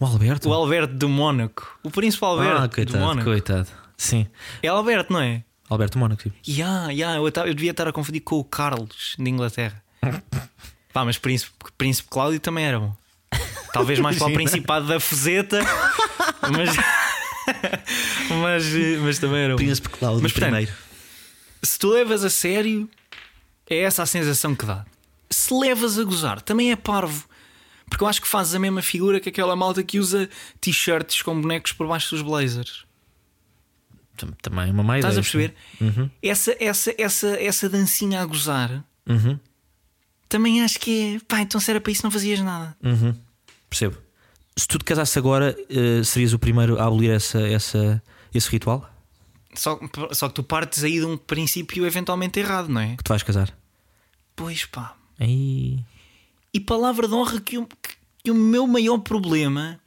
O 0.00 0.04
Alberto. 0.04 0.48
O 0.48 0.52
Alberto 0.52 0.94
do 0.94 1.08
Mónaco. 1.08 1.78
O 1.84 1.90
príncipe 1.90 2.24
Alberto 2.24 2.62
ah, 2.62 2.66
do 2.66 2.74
coitado, 2.74 2.98
Mónaco. 2.98 3.24
coitado. 3.30 3.68
Sim. 3.96 4.26
É 4.62 4.68
Alberto, 4.68 5.12
não 5.12 5.20
é? 5.20 5.44
Alberto 5.72 5.98
Mónaco. 5.98 6.22
sim. 6.22 6.32
Ya, 6.46 6.90
ya, 6.92 7.16
eu, 7.16 7.32
tava- 7.32 7.48
eu 7.48 7.54
devia 7.54 7.70
estar 7.72 7.86
a 7.88 7.92
confundir 7.92 8.20
com 8.22 8.38
o 8.38 8.44
Carlos 8.44 9.14
de 9.18 9.28
Inglaterra. 9.30 9.82
Pá, 10.92 11.04
mas 11.04 11.16
príncipe, 11.18 11.52
príncipe 11.78 12.08
Cláudio 12.10 12.38
também 12.40 12.64
era 12.66 12.78
bom. 12.78 12.94
Talvez 13.72 13.98
mais 13.98 14.18
para 14.18 14.28
o. 14.28 14.34
Principado 14.34 14.86
da 14.86 15.00
Fuseta, 15.00 15.60
mas, 16.52 16.76
mas, 18.30 18.64
mas 19.00 19.18
também 19.18 19.40
era 19.40 19.52
bom. 19.54 19.56
Príncipe 19.56 19.88
Cláudio 19.88 20.22
Mas, 20.22 20.32
portanto, 20.32 20.50
primeiro. 20.50 20.72
Se 21.62 21.78
tu 21.78 21.90
levas 21.90 22.24
a 22.24 22.30
sério, 22.30 22.88
é 23.68 23.78
essa 23.78 24.02
a 24.02 24.06
sensação 24.06 24.54
que 24.54 24.66
dá. 24.66 24.84
Se 25.30 25.54
levas 25.54 25.98
a 25.98 26.04
gozar, 26.04 26.40
também 26.42 26.70
é 26.72 26.76
parvo. 26.76 27.24
Porque 27.88 28.04
eu 28.04 28.08
acho 28.08 28.20
que 28.22 28.28
fazes 28.28 28.54
a 28.54 28.58
mesma 28.58 28.80
figura 28.82 29.20
que 29.20 29.28
aquela 29.28 29.54
malta 29.56 29.82
que 29.82 29.98
usa 29.98 30.28
t-shirts 30.60 31.22
com 31.22 31.38
bonecos 31.40 31.72
por 31.72 31.86
baixo 31.86 32.14
dos 32.14 32.22
blazers. 32.22 32.84
Tam- 34.16 34.32
Também 34.42 34.68
é 34.68 34.72
uma 34.72 34.82
má 34.82 34.98
Estás 34.98 35.14
ideia. 35.16 35.20
a 35.20 35.22
perceber? 35.22 35.54
Uhum. 35.80 36.10
Essa, 36.22 36.56
essa, 36.60 36.94
essa, 36.98 37.28
essa 37.42 37.68
dancinha 37.68 38.20
a 38.20 38.24
gozar, 38.26 38.84
Uhum. 39.08 39.38
também 40.28 40.62
acho 40.62 40.78
que 40.78 41.16
é. 41.16 41.20
Pá, 41.26 41.40
então 41.40 41.60
se 41.60 41.70
era 41.70 41.80
para 41.80 41.92
isso 41.92 42.02
não 42.04 42.10
fazias 42.10 42.40
nada. 42.40 42.76
Uhum. 42.82 43.14
Percebo. 43.68 43.96
Se 44.56 44.68
tu 44.68 44.78
te 44.78 44.84
casasses 44.84 45.16
agora, 45.16 45.56
eh, 45.70 46.04
serias 46.04 46.32
o 46.34 46.38
primeiro 46.38 46.78
a 46.78 46.86
abolir 46.86 47.10
essa, 47.10 47.40
essa, 47.40 48.02
esse 48.34 48.50
ritual? 48.50 48.88
Só, 49.54 49.78
só 50.12 50.28
que 50.28 50.34
tu 50.34 50.42
partes 50.42 50.84
aí 50.84 50.98
de 51.00 51.04
um 51.06 51.16
princípio 51.16 51.86
eventualmente 51.86 52.38
errado, 52.38 52.68
não 52.68 52.80
é? 52.80 52.96
Que 52.96 53.02
tu 53.04 53.08
vais 53.08 53.22
casar? 53.22 53.54
Pois 54.36 54.64
pá. 54.66 54.94
Aí. 55.18 55.78
E 56.52 56.60
palavra 56.60 57.08
de 57.08 57.14
honra 57.14 57.40
que, 57.40 57.56
o- 57.58 57.68
que 58.22 58.30
o 58.30 58.34
meu 58.34 58.66
maior 58.66 58.98
problema. 58.98 59.78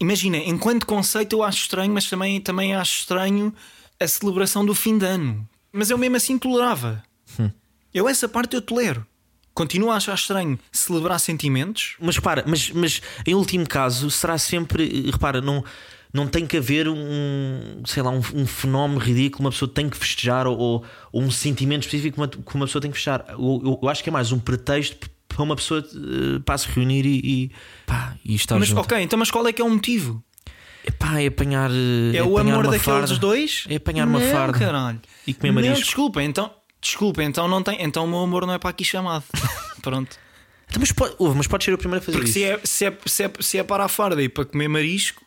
Imagina, 0.00 0.36
enquanto 0.38 0.86
conceito 0.86 1.34
eu 1.34 1.42
acho 1.42 1.62
estranho, 1.62 1.92
mas 1.92 2.08
também, 2.08 2.40
também 2.40 2.74
acho 2.74 3.00
estranho 3.00 3.54
a 3.98 4.06
celebração 4.06 4.64
do 4.64 4.74
fim 4.74 4.98
de 4.98 5.06
ano. 5.06 5.48
Mas 5.72 5.90
eu 5.90 5.98
mesmo 5.98 6.16
assim 6.16 6.38
tolerava. 6.38 7.02
Hum. 7.38 7.50
Eu 7.92 8.08
essa 8.08 8.28
parte 8.28 8.54
eu 8.54 8.62
tolero. 8.62 9.06
Continuo 9.52 9.90
a 9.90 9.96
achar 9.96 10.14
estranho 10.14 10.58
celebrar 10.72 11.20
sentimentos. 11.20 11.94
Mas 12.00 12.16
repara, 12.16 12.44
mas, 12.46 12.70
mas 12.70 13.00
em 13.24 13.34
último 13.34 13.66
caso 13.68 14.10
será 14.10 14.36
sempre. 14.36 15.10
Repara, 15.10 15.40
não, 15.40 15.64
não 16.12 16.26
tem 16.26 16.44
que 16.44 16.56
haver 16.56 16.88
um, 16.88 17.82
sei 17.86 18.02
lá, 18.02 18.10
um, 18.10 18.22
um 18.34 18.46
fenómeno 18.46 18.98
ridículo, 19.00 19.44
uma 19.44 19.50
pessoa 19.50 19.70
tem 19.72 19.88
que 19.88 19.96
festejar 19.96 20.46
ou, 20.46 20.58
ou, 20.58 20.84
ou 21.12 21.22
um 21.22 21.30
sentimento 21.30 21.82
específico 21.82 22.16
que 22.16 22.20
uma, 22.20 22.28
que 22.28 22.54
uma 22.54 22.66
pessoa 22.66 22.82
tem 22.82 22.90
que 22.90 22.96
festejar. 22.96 23.24
Eu, 23.28 23.62
eu, 23.64 23.78
eu 23.82 23.88
acho 23.88 24.02
que 24.02 24.08
é 24.08 24.12
mais 24.12 24.32
um 24.32 24.40
pretexto 24.40 25.08
para 25.34 25.42
uma 25.42 25.56
pessoa 25.56 25.80
uh, 25.80 26.40
para 26.40 26.56
se 26.58 26.68
reunir 26.68 27.04
e, 27.04 27.20
e, 27.24 27.50
pá, 27.86 28.14
e 28.24 28.34
estar 28.36 28.58
Mas 28.58 28.68
junto. 28.68 28.80
ok, 28.82 28.98
então 29.02 29.18
mas 29.18 29.30
qual 29.30 29.46
é 29.48 29.52
que 29.52 29.60
é 29.60 29.64
o 29.64 29.70
motivo? 29.70 30.22
Epá, 30.86 31.20
é 31.20 31.26
apanhar. 31.26 31.70
eh, 31.70 32.16
É, 32.16 32.22
o 32.22 32.36
apanhar 32.36 32.52
amor 32.54 32.66
uma 32.66 32.72
daqueles 32.72 32.84
farda. 33.10 33.16
dois? 33.16 33.64
É 33.68 33.76
apanhar 33.76 34.06
uma 34.06 34.18
não, 34.20 34.30
farda. 34.30 34.58
caralho. 34.58 35.00
E 35.26 35.32
comer 35.34 35.52
Não, 35.52 35.62
marisco. 35.62 35.84
desculpa, 35.84 36.22
então. 36.22 36.50
Desculpa, 36.80 37.22
então 37.22 37.48
não 37.48 37.62
tem. 37.62 37.82
Então 37.82 38.04
o 38.04 38.08
meu 38.08 38.18
amor 38.20 38.46
não 38.46 38.52
é 38.54 38.58
para 38.58 38.68
aqui 38.70 38.84
chamado. 38.84 39.24
Pronto. 39.82 40.16
Então, 40.68 40.78
mas, 40.80 40.92
pode, 40.92 41.14
ouve, 41.18 41.36
mas 41.38 41.46
pode 41.46 41.64
ser 41.64 41.72
o 41.72 41.78
primeiro 41.78 42.02
a 42.02 42.04
fazer 42.04 42.18
Porque 42.18 42.30
isso. 42.30 42.38
se 42.38 42.44
é, 42.44 42.60
se, 42.64 42.84
é, 42.86 42.98
se, 43.06 43.24
é, 43.24 43.30
se 43.40 43.58
é 43.58 43.62
para 43.62 43.84
a 43.84 43.88
farda 43.88 44.22
e 44.22 44.28
para 44.28 44.44
comer 44.44 44.68
marisco, 44.68 45.22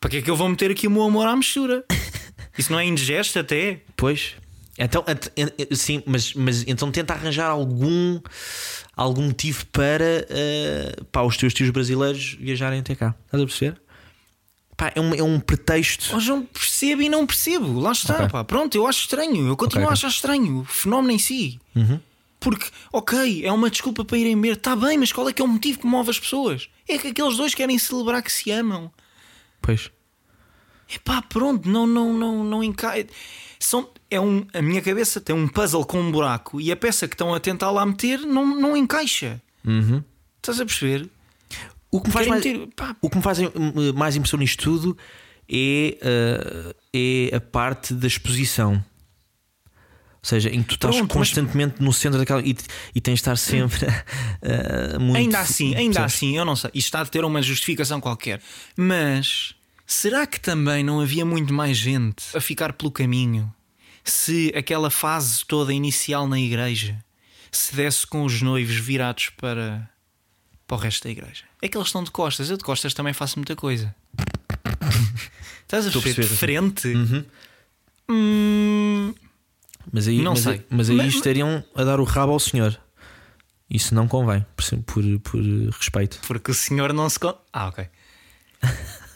para 0.00 0.10
que 0.10 0.16
é 0.18 0.22
que 0.22 0.30
eu 0.30 0.34
vou 0.36 0.48
meter 0.48 0.70
aqui 0.72 0.86
o 0.86 0.90
meu 0.90 1.02
amor 1.04 1.26
à 1.28 1.36
mistura? 1.36 1.84
Isso 2.58 2.72
não 2.72 2.80
é 2.80 2.84
indigesto 2.84 3.38
até? 3.38 3.82
Pois. 3.96 4.34
Então, 4.78 5.04
ent- 5.08 5.32
en- 5.36 5.74
sim, 5.74 6.02
mas, 6.06 6.32
mas 6.34 6.64
então 6.68 6.90
tenta 6.92 7.12
arranjar 7.12 7.48
algum, 7.50 8.20
algum 8.96 9.22
motivo 9.22 9.66
para, 9.66 10.24
eh, 10.30 10.96
pá, 11.10 11.22
os 11.22 11.36
teus 11.36 11.52
tios 11.52 11.70
brasileiros 11.70 12.36
viajarem 12.38 12.78
até 12.80 12.94
cá. 12.94 13.14
Estás 13.26 13.42
a 13.42 13.46
perceber? 13.46 13.80
Pá, 14.76 14.92
é, 14.94 15.00
um, 15.00 15.12
é 15.14 15.22
um 15.22 15.40
pretexto. 15.40 16.10
Mas 16.12 16.26
não 16.28 16.44
percebo 16.46 17.02
e 17.02 17.08
não 17.08 17.26
percebo. 17.26 17.80
Lá 17.80 17.90
está, 17.90 18.14
Ok. 18.14 18.28
pá. 18.28 18.44
Pronto, 18.44 18.76
eu 18.76 18.86
acho 18.86 19.00
estranho. 19.00 19.48
Eu 19.48 19.56
continuo 19.56 19.86
Ok, 19.86 19.90
a 19.90 19.94
achar 19.94 20.08
estranho 20.08 20.60
o 20.60 20.64
fenómeno 20.64 21.12
em 21.12 21.18
si. 21.18 21.58
Uhum. 21.74 21.98
Porque, 22.38 22.66
ok, 22.92 23.44
é 23.44 23.50
uma 23.50 23.68
desculpa 23.68 24.04
para 24.04 24.16
irem 24.16 24.40
ver. 24.40 24.52
Está 24.52 24.76
bem, 24.76 24.96
mas 24.96 25.10
qual 25.12 25.28
é 25.28 25.32
que 25.32 25.42
é 25.42 25.44
o 25.44 25.48
motivo 25.48 25.80
que 25.80 25.86
move 25.88 26.08
as 26.10 26.20
pessoas? 26.20 26.68
É 26.88 26.96
que 26.96 27.08
aqueles 27.08 27.36
dois 27.36 27.52
querem 27.52 27.76
celebrar 27.76 28.22
que 28.22 28.30
se 28.30 28.52
amam. 28.52 28.92
Pois. 29.60 29.90
Epá, 30.94 31.20
pronto, 31.20 31.68
não, 31.68 31.84
não, 31.84 32.12
não, 32.12 32.44
não 32.44 32.62
encaixa. 32.62 33.08
São, 33.58 33.88
é 34.10 34.20
um, 34.20 34.46
a 34.54 34.62
minha 34.62 34.80
cabeça 34.82 35.20
tem 35.20 35.34
um 35.34 35.46
puzzle 35.48 35.84
com 35.84 36.00
um 36.00 36.10
buraco 36.10 36.60
e 36.60 36.72
a 36.72 36.76
peça 36.76 37.06
que 37.06 37.14
estão 37.14 37.34
a 37.34 37.40
tentar 37.40 37.70
lá 37.70 37.84
meter 37.84 38.18
não, 38.20 38.44
não 38.58 38.76
encaixa. 38.76 39.40
Uhum. 39.66 40.02
Estás 40.36 40.60
a 40.60 40.64
perceber? 40.66 41.08
O 41.90 42.00
que 42.00 42.08
me 42.08 42.12
faz 42.12 42.26
mais, 42.26 42.44
meter- 42.44 42.68
o 43.00 43.10
que 43.10 43.16
me 43.16 43.22
faz 43.22 43.38
eh, 43.40 43.50
mais 43.94 44.14
impressão 44.16 44.38
nisto 44.38 44.62
tudo 44.62 44.96
é, 45.50 45.98
eh, 46.00 46.74
é 47.32 47.36
a 47.36 47.40
parte 47.40 47.94
da 47.94 48.06
exposição. 48.06 48.74
Ou 48.74 50.24
seja, 50.28 50.50
em 50.50 50.62
que 50.62 50.68
tu 50.70 50.74
estás 50.74 50.96
Pronto, 50.96 51.08
mas- 51.18 51.28
constantemente 51.30 51.82
no 51.82 51.92
centro 51.92 52.18
daquela. 52.18 52.42
E, 52.42 52.56
e 52.94 53.00
tens 53.00 53.14
de 53.14 53.20
estar 53.20 53.36
sempre 53.36 53.86
eh, 54.42 54.98
muito. 54.98 55.16
ainda 55.16 55.40
assim, 55.40 55.74
ainda 55.74 56.00
percebes? 56.00 56.14
assim, 56.14 56.36
eu 56.36 56.44
não 56.44 56.56
sei. 56.56 56.70
Isto 56.74 56.86
está 56.88 57.00
a 57.00 57.06
ter 57.06 57.24
uma 57.24 57.40
justificação 57.40 58.00
qualquer. 58.00 58.40
Mas 58.76 59.54
será 59.86 60.26
que 60.26 60.38
também 60.40 60.82
não 60.84 61.00
havia 61.00 61.24
muito 61.24 61.54
mais 61.54 61.76
gente 61.78 62.24
a 62.36 62.40
ficar 62.40 62.72
pelo 62.74 62.90
caminho 62.90 63.50
se 64.10 64.52
aquela 64.56 64.90
fase 64.90 65.44
toda 65.44 65.72
inicial 65.72 66.26
na 66.28 66.38
igreja 66.38 67.02
se 67.50 67.74
desse 67.74 68.06
com 68.06 68.24
os 68.24 68.40
noivos 68.42 68.76
virados 68.76 69.30
para, 69.30 69.88
para 70.66 70.76
o 70.76 70.80
resto 70.80 71.04
da 71.04 71.10
igreja? 71.10 71.44
É 71.62 71.68
que 71.68 71.76
eles 71.76 71.88
estão 71.88 72.02
de 72.04 72.10
costas. 72.10 72.50
Eu 72.50 72.56
de 72.56 72.64
costas 72.64 72.92
também 72.94 73.12
faço 73.12 73.38
muita 73.38 73.56
coisa. 73.56 73.94
Estás 75.62 75.86
a 75.86 75.90
perceber? 75.90 76.26
De 76.28 76.36
frente? 76.36 76.88
Uhum. 76.88 77.24
Hum, 78.10 79.14
Mas 79.92 80.08
aí, 80.08 80.22
Não 80.22 80.32
mas, 80.32 80.40
sei. 80.42 80.66
mas 80.70 80.88
aí 80.90 80.96
Mas- 80.96 81.14
estariam 81.14 81.62
a 81.74 81.84
dar 81.84 82.00
o 82.00 82.04
rabo 82.04 82.32
ao 82.32 82.40
senhor. 82.40 82.78
Isso 83.70 83.94
não 83.94 84.08
convém, 84.08 84.46
por, 84.56 84.64
por, 84.86 85.20
por 85.20 85.40
respeito. 85.78 86.18
porque 86.26 86.50
o 86.50 86.54
senhor 86.54 86.92
não 86.94 87.08
se. 87.10 87.18
con- 87.18 87.36
Ah, 87.52 87.68
ok. 87.68 87.86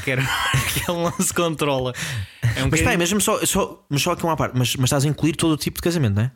Que, 0.00 0.10
era... 0.12 0.22
que 0.72 0.90
ele 0.90 1.02
não 1.02 1.12
se 1.12 1.32
controla. 1.34 1.92
É 2.56 2.62
um 2.64 2.68
Mas 2.70 2.80
espera 2.80 2.96
mesmo 2.96 3.20
só, 3.20 3.44
só, 3.46 3.84
mas 3.88 4.02
só 4.02 4.12
aqui 4.12 4.24
uma 4.24 4.36
parte. 4.36 4.56
Mas, 4.56 4.74
mas 4.76 4.84
estás 4.84 5.04
a 5.04 5.08
incluir 5.08 5.34
todo 5.36 5.52
o 5.52 5.56
tipo 5.56 5.76
de 5.76 5.82
casamento, 5.82 6.14
não 6.16 6.22
é? 6.22 6.32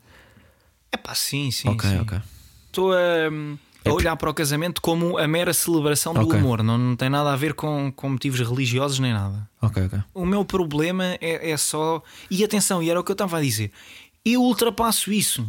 É 0.93 0.97
pá, 0.97 1.15
sim, 1.15 1.51
sim. 1.51 1.69
ok, 1.69 1.89
sim. 1.91 1.99
ok. 2.01 2.19
Estou 2.67 2.93
a, 2.93 2.97
É 3.85 3.89
a 3.91 3.93
olhar 3.93 4.17
para 4.17 4.31
o 4.31 4.35
casamento 4.35 4.81
como 4.81 5.19
a 5.19 5.27
mera 5.27 5.53
celebração 5.53 6.13
do 6.15 6.21
Ok. 6.21 6.39
amor. 6.39 6.63
Não, 6.63 6.77
não 6.79 6.97
tem 6.97 7.09
nada 7.09 7.33
a 7.33 7.37
ver 7.37 7.55
com, 7.55 7.91
com 7.95 8.11
motivos 8.11 8.41
religiosos 8.41 8.99
nem 8.99 9.13
nada. 9.13 9.49
Ok, 9.61 9.85
ok. 9.87 9.99
O 10.15 10.25
meu 10.27 10.45
problema 10.45 11.05
é, 11.21 11.51
é 11.51 11.57
só. 11.57 12.03
E 12.31 12.45
atenção, 12.45 12.83
e 12.83 12.91
era 12.91 12.99
o 13.01 13.05
que 13.05 13.11
eu 13.11 13.15
estava 13.15 13.39
a 13.39 13.41
dizer. 13.41 13.71
Eu 14.25 14.43
ultrapasso 14.43 15.13
isso. 15.13 15.47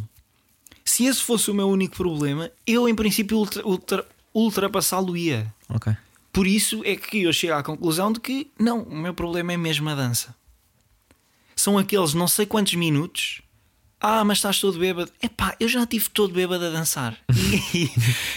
Se 0.84 1.04
esse 1.06 1.22
fosse 1.22 1.50
o 1.50 1.54
meu 1.54 1.68
único 1.68 1.96
problema, 1.96 2.50
eu 2.66 2.88
em 2.88 2.94
princípio 2.94 3.38
ultra, 3.38 3.66
ultra- 3.66 4.04
ultrapassá-lo-ia. 4.34 5.52
Ok. 5.68 5.94
Por 6.34 6.48
isso 6.48 6.82
é 6.84 6.96
que 6.96 7.22
eu 7.22 7.32
chego 7.32 7.54
à 7.54 7.62
conclusão 7.62 8.12
de 8.12 8.18
que 8.18 8.50
não, 8.58 8.82
o 8.82 8.96
meu 8.96 9.14
problema 9.14 9.52
é 9.52 9.56
mesmo 9.56 9.88
a 9.88 9.94
dança. 9.94 10.34
São 11.54 11.78
aqueles 11.78 12.12
não 12.12 12.26
sei 12.26 12.44
quantos 12.44 12.74
minutos. 12.74 13.40
Ah, 14.00 14.24
mas 14.24 14.38
estás 14.38 14.58
todo 14.58 14.76
bêbado. 14.76 15.12
Epá, 15.22 15.54
eu 15.60 15.68
já 15.68 15.84
estive 15.84 16.10
todo 16.10 16.34
bêbado 16.34 16.64
a 16.66 16.70
dançar. 16.70 17.16
E, 17.72 17.88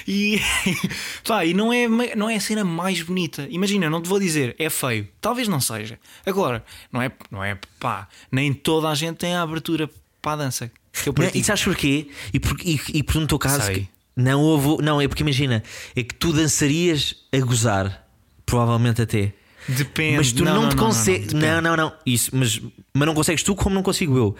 e, 0.07 0.41
pá, 1.27 1.43
e 1.43 1.55
não, 1.55 1.73
é, 1.73 2.15
não 2.15 2.29
é 2.29 2.35
a 2.35 2.39
cena 2.39 2.63
mais 2.63 3.01
bonita. 3.01 3.47
Imagina, 3.49 3.89
não 3.89 3.99
te 3.99 4.07
vou 4.07 4.19
dizer, 4.19 4.55
é 4.59 4.69
feio. 4.69 5.07
Talvez 5.19 5.47
não 5.47 5.59
seja. 5.59 5.99
Agora, 6.23 6.63
não 6.91 7.01
é, 7.01 7.11
não 7.31 7.43
é 7.43 7.57
pá, 7.79 8.07
nem 8.31 8.53
toda 8.53 8.89
a 8.89 8.95
gente 8.95 9.17
tem 9.17 9.33
a 9.33 9.41
abertura 9.41 9.89
para 10.21 10.33
a 10.33 10.35
dança. 10.35 10.71
Que 10.93 11.09
eu 11.09 11.15
Não, 11.17 11.31
e 11.33 11.43
sabes 11.43 11.63
porquê? 11.63 12.09
E, 12.31 12.39
por, 12.39 12.55
e, 12.61 12.79
e 12.93 13.01
por 13.01 13.15
no 13.15 13.25
teu 13.25 13.39
caso, 13.39 13.65
Sei. 13.65 13.89
Não 14.17 14.41
houve. 14.41 14.83
Não, 14.83 14.99
é 14.99 15.07
porque 15.07 15.23
imagina, 15.23 15.63
é 15.95 16.03
que 16.03 16.15
tu 16.15 16.33
dançarias 16.33 17.15
a 17.31 17.39
gozar, 17.39 18.05
provavelmente 18.45 19.01
até. 19.01 19.33
Depende. 19.67 20.17
Mas 20.17 20.31
tu 20.31 20.43
não, 20.43 20.69
te 20.69 20.75
não, 20.75 20.85
consegues. 20.85 21.27
depende. 21.27 21.45
Não, 21.45 21.61
não, 21.61 21.77
não. 21.77 21.93
Isso, 22.05 22.31
mas, 22.33 22.59
mas 22.93 23.05
não 23.05 23.13
consegues 23.13 23.43
tu 23.43 23.55
como 23.55 23.75
não 23.75 23.83
consigo 23.83 24.17
eu. 24.17 24.35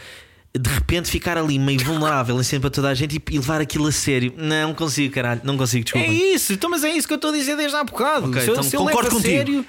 De 0.58 0.70
repente 0.70 1.12
ficar 1.12 1.38
ali 1.38 1.60
meio 1.60 1.80
vulnerável 1.84 2.40
em 2.40 2.44
sempre 2.44 2.62
para 2.62 2.70
toda 2.72 2.90
a 2.90 2.94
gente 2.94 3.18
e, 3.18 3.36
e 3.36 3.38
levar 3.38 3.62
aquilo 3.62 3.88
a 3.88 3.92
sério. 3.92 4.34
Não 4.38 4.74
consigo, 4.74 5.14
caralho. 5.14 5.42
Não 5.44 5.58
consigo, 5.58 5.84
desculpa. 5.84 6.08
É 6.08 6.12
isso, 6.12 6.54
então, 6.54 6.70
mas 6.70 6.84
é 6.84 6.90
isso 6.90 7.06
que 7.08 7.14
eu 7.14 7.18
estou 7.18 7.30
a 7.30 7.34
dizer 7.34 7.56
desde 7.56 7.76
há 7.76 7.84
bocado. 7.84 8.30
Ok, 8.30 8.42
se 8.42 8.48
eu, 8.48 8.54
então 8.54 8.64
se 8.64 8.76
eu 8.76 8.80
concordo 8.80 9.04
levo 9.04 9.18
a 9.18 9.22
contigo. 9.22 9.38
sério. 9.38 9.66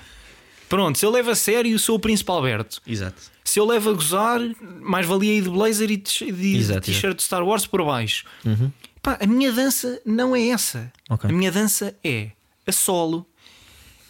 Pronto, 0.69 0.99
se 0.99 1.05
eu 1.05 1.11
levo 1.11 1.31
a 1.31 1.35
sério, 1.35 1.79
sou 1.79 1.97
o 1.97 1.99
Príncipe 1.99 2.31
Alberto. 2.31 2.81
Exato. 2.87 3.21
Se 3.43 3.59
eu 3.59 3.65
levo 3.65 3.91
a 3.91 3.93
gozar, 3.95 4.41
mais 4.81 5.07
valia 5.07 5.33
ir 5.33 5.43
de 5.43 5.49
blazer 5.49 5.91
e 5.91 5.97
de, 5.97 6.33
de 6.33 6.57
Exato, 6.57 6.83
t-shirt 6.83 7.17
de 7.17 7.23
Star 7.23 7.43
Wars 7.43 7.67
por 7.67 7.83
baixo. 7.85 8.25
Uhum. 8.45 8.71
Pá, 9.03 9.19
a 9.21 9.27
minha 9.27 9.53
dança 9.53 10.01
não 10.05 10.35
é 10.35 10.49
essa. 10.49 10.93
Ok. 11.09 11.29
A 11.29 11.33
minha 11.33 11.51
dança 11.53 11.97
é 12.03 12.31
a 12.67 12.73
solo, 12.73 13.27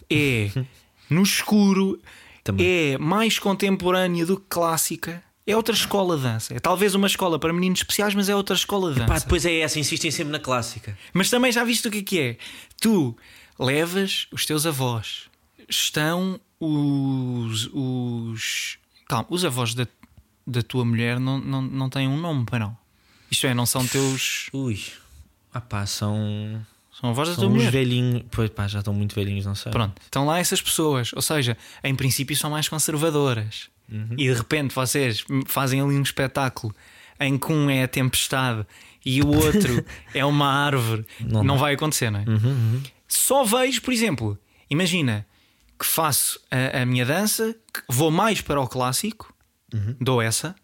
é 0.09 0.49
no 1.09 1.23
escuro, 1.23 1.99
Também. 2.43 2.65
é 2.93 2.97
mais 2.97 3.39
contemporânea 3.39 4.25
do 4.25 4.37
que 4.39 4.45
clássica. 4.49 5.23
É 5.47 5.55
outra 5.55 5.73
escola 5.73 6.15
de 6.15 6.23
dança. 6.23 6.53
É 6.53 6.59
talvez 6.59 6.93
uma 6.93 7.07
escola 7.07 7.39
para 7.39 7.51
meninos 7.51 7.79
especiais, 7.79 8.13
mas 8.13 8.29
é 8.29 8.35
outra 8.35 8.55
escola 8.55 8.93
de 8.93 8.99
dança. 8.99 9.11
Pá, 9.13 9.17
depois 9.19 9.45
é 9.45 9.59
essa, 9.61 9.79
insistem 9.79 10.11
sempre 10.11 10.31
na 10.31 10.39
clássica. 10.39 10.95
Mas 11.11 11.29
também 11.29 11.51
já 11.51 11.63
viste 11.63 11.87
o 11.87 11.91
que 11.91 11.97
é 11.97 12.03
que 12.03 12.19
é? 12.19 12.37
Tu 12.79 13.17
levas 13.57 14.27
os 14.31 14.45
teus 14.45 14.67
avós, 14.67 15.23
estão 15.67 16.39
os. 16.59 17.67
os 17.73 18.77
calma, 19.07 19.25
os 19.29 19.43
avós 19.43 19.73
da, 19.73 19.87
da 20.45 20.61
tua 20.61 20.85
mulher 20.85 21.19
não, 21.19 21.39
não, 21.39 21.61
não 21.63 21.89
têm 21.89 22.07
um 22.07 22.17
nome, 22.17 22.45
para 22.45 22.59
não. 22.59 22.77
Isto 23.31 23.47
é, 23.47 23.53
não 23.53 23.65
são 23.65 23.85
teus. 23.87 24.49
Ui. 24.53 24.79
Ah 25.53 25.61
pá, 25.61 25.85
são. 25.85 26.65
São 26.99 27.09
avós 27.11 27.29
da 27.29 27.35
tua 27.35 27.49
mulher. 27.49 27.71
velhinhos. 27.71 28.23
Pois 28.31 28.49
pá, 28.49 28.67
já 28.67 28.79
estão 28.79 28.93
muito 28.93 29.15
velhinhos, 29.15 29.45
não 29.45 29.55
sei. 29.55 29.71
Pronto, 29.71 29.99
estão 30.01 30.25
lá 30.25 30.39
essas 30.39 30.61
pessoas. 30.61 31.11
Ou 31.13 31.21
seja, 31.21 31.57
em 31.83 31.95
princípio 31.95 32.35
são 32.35 32.49
mais 32.49 32.67
conservadoras. 32.67 33.69
Uhum. 33.91 34.09
E 34.17 34.27
de 34.27 34.33
repente 34.33 34.75
vocês 34.75 35.23
fazem 35.47 35.81
ali 35.81 35.95
um 35.95 36.01
espetáculo 36.01 36.75
em 37.19 37.37
que 37.37 37.51
um 37.51 37.69
é 37.69 37.83
a 37.83 37.87
tempestade 37.87 38.65
e 39.05 39.21
o 39.21 39.27
outro 39.27 39.83
é 40.13 40.25
uma 40.25 40.47
árvore. 40.47 41.05
Não 41.19 41.43
Não, 41.43 41.57
vai 41.57 41.73
acontecer, 41.73 42.09
não 42.11 42.19
é? 42.19 42.23
Uhum, 42.27 42.35
uhum. 42.49 42.83
Só 43.07 43.43
vejo, 43.43 43.81
por 43.81 43.93
exemplo, 43.93 44.37
imagina 44.69 45.25
que 45.79 45.85
faço 45.85 46.39
a, 46.51 46.81
a 46.81 46.85
minha 46.85 47.05
dança, 47.05 47.55
vou 47.87 48.11
mais 48.11 48.41
para 48.41 48.59
o 48.61 48.67
clássico, 48.67 49.33
Uhum. 49.73 49.95
dou 50.01 50.21
essa, 50.21 50.55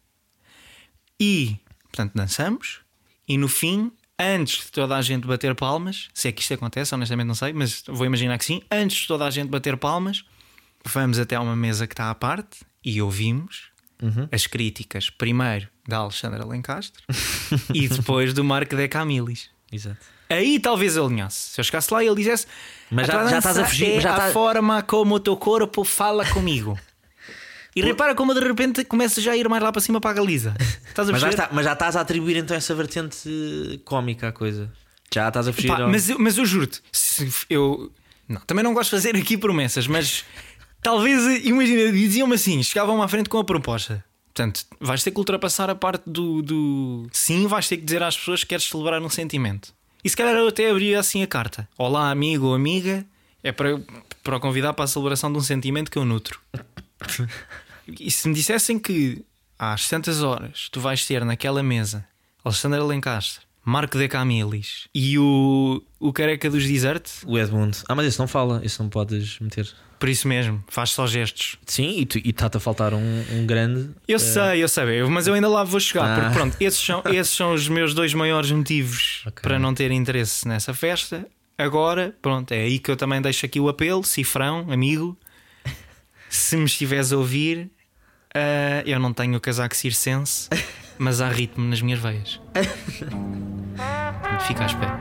e 1.19 1.57
portanto 1.95 2.13
dançamos, 2.15 2.79
e 3.27 3.37
no 3.37 3.47
fim, 3.47 3.91
antes 4.19 4.65
de 4.65 4.71
toda 4.71 4.95
a 4.97 5.01
gente 5.01 5.25
bater 5.25 5.55
palmas, 5.55 6.09
se 6.13 6.27
é 6.27 6.31
que 6.31 6.41
isto 6.41 6.53
acontece, 6.53 6.93
honestamente 6.93 7.27
não 7.27 7.35
sei, 7.35 7.53
mas 7.53 7.83
vou 7.87 8.05
imaginar 8.05 8.37
que 8.37 8.45
sim, 8.45 8.61
antes 8.69 8.97
de 9.01 9.07
toda 9.07 9.25
a 9.25 9.29
gente 9.31 9.49
bater 9.49 9.77
palmas, 9.77 10.23
vamos 10.85 11.17
até 11.17 11.35
a 11.35 11.41
uma 11.41 11.55
mesa 11.55 11.87
que 11.87 11.93
está 11.93 12.09
à 12.09 12.15
parte 12.15 12.59
e 12.83 13.01
ouvimos 13.01 13.73
Uhum. 14.03 14.27
as 14.29 14.45
críticas, 14.45 15.09
primeiro 15.09 15.69
da 15.87 15.97
Alexandra 15.99 16.45
Lencastre 16.45 17.01
e 17.73 17.87
depois 17.87 18.33
do 18.33 18.43
Marco 18.43 18.75
de 18.75 18.87
Camilis. 18.89 19.49
Exato. 19.71 19.97
Aí 20.29 20.59
talvez 20.59 20.97
ele 20.97 21.05
alinhasse. 21.05 21.51
Se 21.51 21.61
eu 21.61 21.63
chegasse 21.63 21.93
lá 21.93 22.03
e 22.03 22.07
ele 22.07 22.15
dissesse: 22.17 22.45
Mas 22.91 23.09
"A 23.09 23.13
já- 23.23 23.27
já 23.29 23.37
estás 23.37 23.57
a 23.57 23.65
fugir, 23.65 23.91
É 23.97 24.01
já 24.01 24.09
a 24.11 24.13
estás- 24.17 24.33
forma 24.33 24.81
como 24.83 25.15
o 25.15 25.19
teu 25.19 25.37
corpo 25.37 25.83
fala 25.85 26.25
comigo. 26.25 26.77
E 27.75 27.81
repara 27.81 28.15
como 28.15 28.33
de 28.33 28.39
repente 28.39 28.85
começa 28.85 29.19
já 29.19 29.33
a 29.33 29.37
ir 29.37 29.49
mais 29.49 29.61
lá 29.61 29.71
para 29.71 29.81
cima 29.81 29.99
para 29.99 30.11
a 30.11 30.13
Galiza. 30.13 30.55
Estás 30.87 31.09
a 31.09 31.11
Mas 31.13 31.21
já, 31.21 31.29
está, 31.29 31.49
mas 31.51 31.65
já 31.65 31.73
estás 31.73 31.95
a 31.95 32.01
atribuir 32.01 32.37
então 32.37 32.55
essa 32.55 32.73
vertente 32.73 33.17
eh, 33.27 33.79
cómica 33.83 34.29
à 34.29 34.31
coisa. 34.31 34.71
Já 35.13 35.27
estás 35.27 35.47
a 35.47 35.53
fugir 35.53 35.67
Pá, 35.67 35.81
ao- 35.81 35.89
mas, 35.89 36.09
eu- 36.09 36.17
mas 36.19 36.37
eu 36.37 36.45
juro-te, 36.45 36.81
eu 37.49 37.91
não, 38.27 38.39
também 38.41 38.63
não 38.63 38.73
gosto 38.73 38.89
de 38.91 38.95
fazer 39.01 39.15
aqui 39.17 39.37
promessas, 39.37 39.87
mas 39.87 40.23
talvez, 40.81 41.45
imagina, 41.45 41.91
diziam-me 41.91 42.35
assim: 42.35 42.61
chegavam-me 42.63 43.03
à 43.03 43.07
frente 43.07 43.29
com 43.29 43.37
a 43.39 43.43
proposta. 43.43 44.03
Portanto, 44.33 44.65
vais 44.81 45.01
ter 45.03 45.11
que 45.11 45.17
ultrapassar 45.19 45.69
a 45.69 45.75
parte 45.75 46.03
do, 46.09 46.41
do 46.41 47.07
sim, 47.13 47.47
vais 47.47 47.67
ter 47.69 47.77
que 47.77 47.83
dizer 47.85 48.03
às 48.03 48.17
pessoas 48.17 48.41
que 48.41 48.47
queres 48.49 48.65
celebrar 48.65 49.01
um 49.01 49.09
sentimento. 49.09 49.73
E 50.03 50.09
se 50.09 50.15
calhar 50.17 50.35
eu 50.35 50.47
até 50.47 50.69
abria 50.69 50.99
assim 50.99 51.23
a 51.23 51.27
carta: 51.27 51.67
Olá, 51.77 52.09
amigo 52.11 52.47
ou 52.47 52.55
amiga, 52.55 53.05
é 53.43 53.51
para, 53.53 53.79
para 54.23 54.35
o 54.37 54.39
convidar 54.39 54.73
para 54.73 54.83
a 54.85 54.87
celebração 54.87 55.31
de 55.31 55.37
um 55.37 55.41
sentimento 55.41 55.89
que 55.91 55.97
eu 55.97 56.03
nutro. 56.05 56.39
E 57.99 58.09
se 58.11 58.27
me 58.27 58.33
dissessem 58.33 58.77
que 58.79 59.23
às 59.57 59.87
tantas 59.87 60.21
horas 60.23 60.67
tu 60.71 60.79
vais 60.79 61.05
ter 61.05 61.23
naquela 61.23 61.61
mesa 61.63 62.05
Alexandre 62.43 62.79
Alencastre, 62.79 63.45
Marco 63.63 63.97
de 63.97 64.07
Camilis 64.07 64.87
e 64.93 65.17
o, 65.17 65.81
o 65.99 66.13
careca 66.13 66.49
dos 66.49 66.65
Desert, 66.67 67.07
O 67.25 67.37
Edmundo. 67.37 67.77
Ah, 67.87 67.95
mas 67.95 68.05
esse 68.07 68.19
não 68.19 68.27
fala, 68.27 68.61
esse 68.63 68.79
não 68.79 68.89
podes 68.89 69.39
meter. 69.39 69.67
por 69.99 70.07
isso 70.09 70.27
mesmo, 70.27 70.63
faz 70.67 70.91
só 70.91 71.07
gestos. 71.07 71.57
Sim, 71.65 71.97
e 71.99 72.05
tu- 72.05 72.19
e 72.19 72.29
está-te 72.29 72.57
a 72.57 72.59
faltar 72.59 72.93
um, 72.93 73.23
um 73.31 73.45
grande. 73.47 73.89
Eu 74.07 74.19
sei, 74.19 74.61
eu 74.63 74.67
sei, 74.67 75.01
mas 75.05 75.25
eu 75.25 75.33
ainda 75.33 75.47
lá 75.49 75.63
vou 75.63 75.79
chegar, 75.79 76.05
Ah. 76.05 76.21
porque 76.21 76.35
pronto, 76.37 76.57
esses 76.59 76.79
são, 76.79 77.01
esses 77.05 77.33
são 77.33 77.53
os 77.53 77.67
meus 77.67 77.93
dois 77.95 78.13
maiores 78.13 78.51
motivos 78.51 79.23
Ok. 79.25 79.41
para 79.41 79.57
não 79.57 79.73
ter 79.73 79.89
interesse 79.91 80.47
nessa 80.47 80.73
festa. 80.73 81.25
Agora, 81.57 82.15
pronto, 82.21 82.51
é 82.51 82.61
aí 82.61 82.77
que 82.77 82.91
eu 82.91 82.97
também 82.97 83.19
deixo 83.21 83.45
aqui 83.47 83.59
o 83.59 83.69
apelo, 83.69 84.03
cifrão, 84.03 84.67
amigo. 84.71 85.17
Se 86.29 86.57
me 86.57 86.65
estiveres 86.65 87.11
a 87.13 87.17
ouvir, 87.17 87.71
ah, 88.35 88.83
eu 88.85 88.99
não 88.99 89.13
tenho 89.13 89.37
o 89.37 89.39
casaco 89.39 89.75
circense, 89.75 90.49
mas 90.99 91.21
há 91.21 91.29
ritmo 91.29 91.65
nas 91.65 91.81
minhas 91.81 91.99
veias. 91.99 92.41
Fica 94.45 94.63
à 94.63 94.65
espera. 94.65 94.99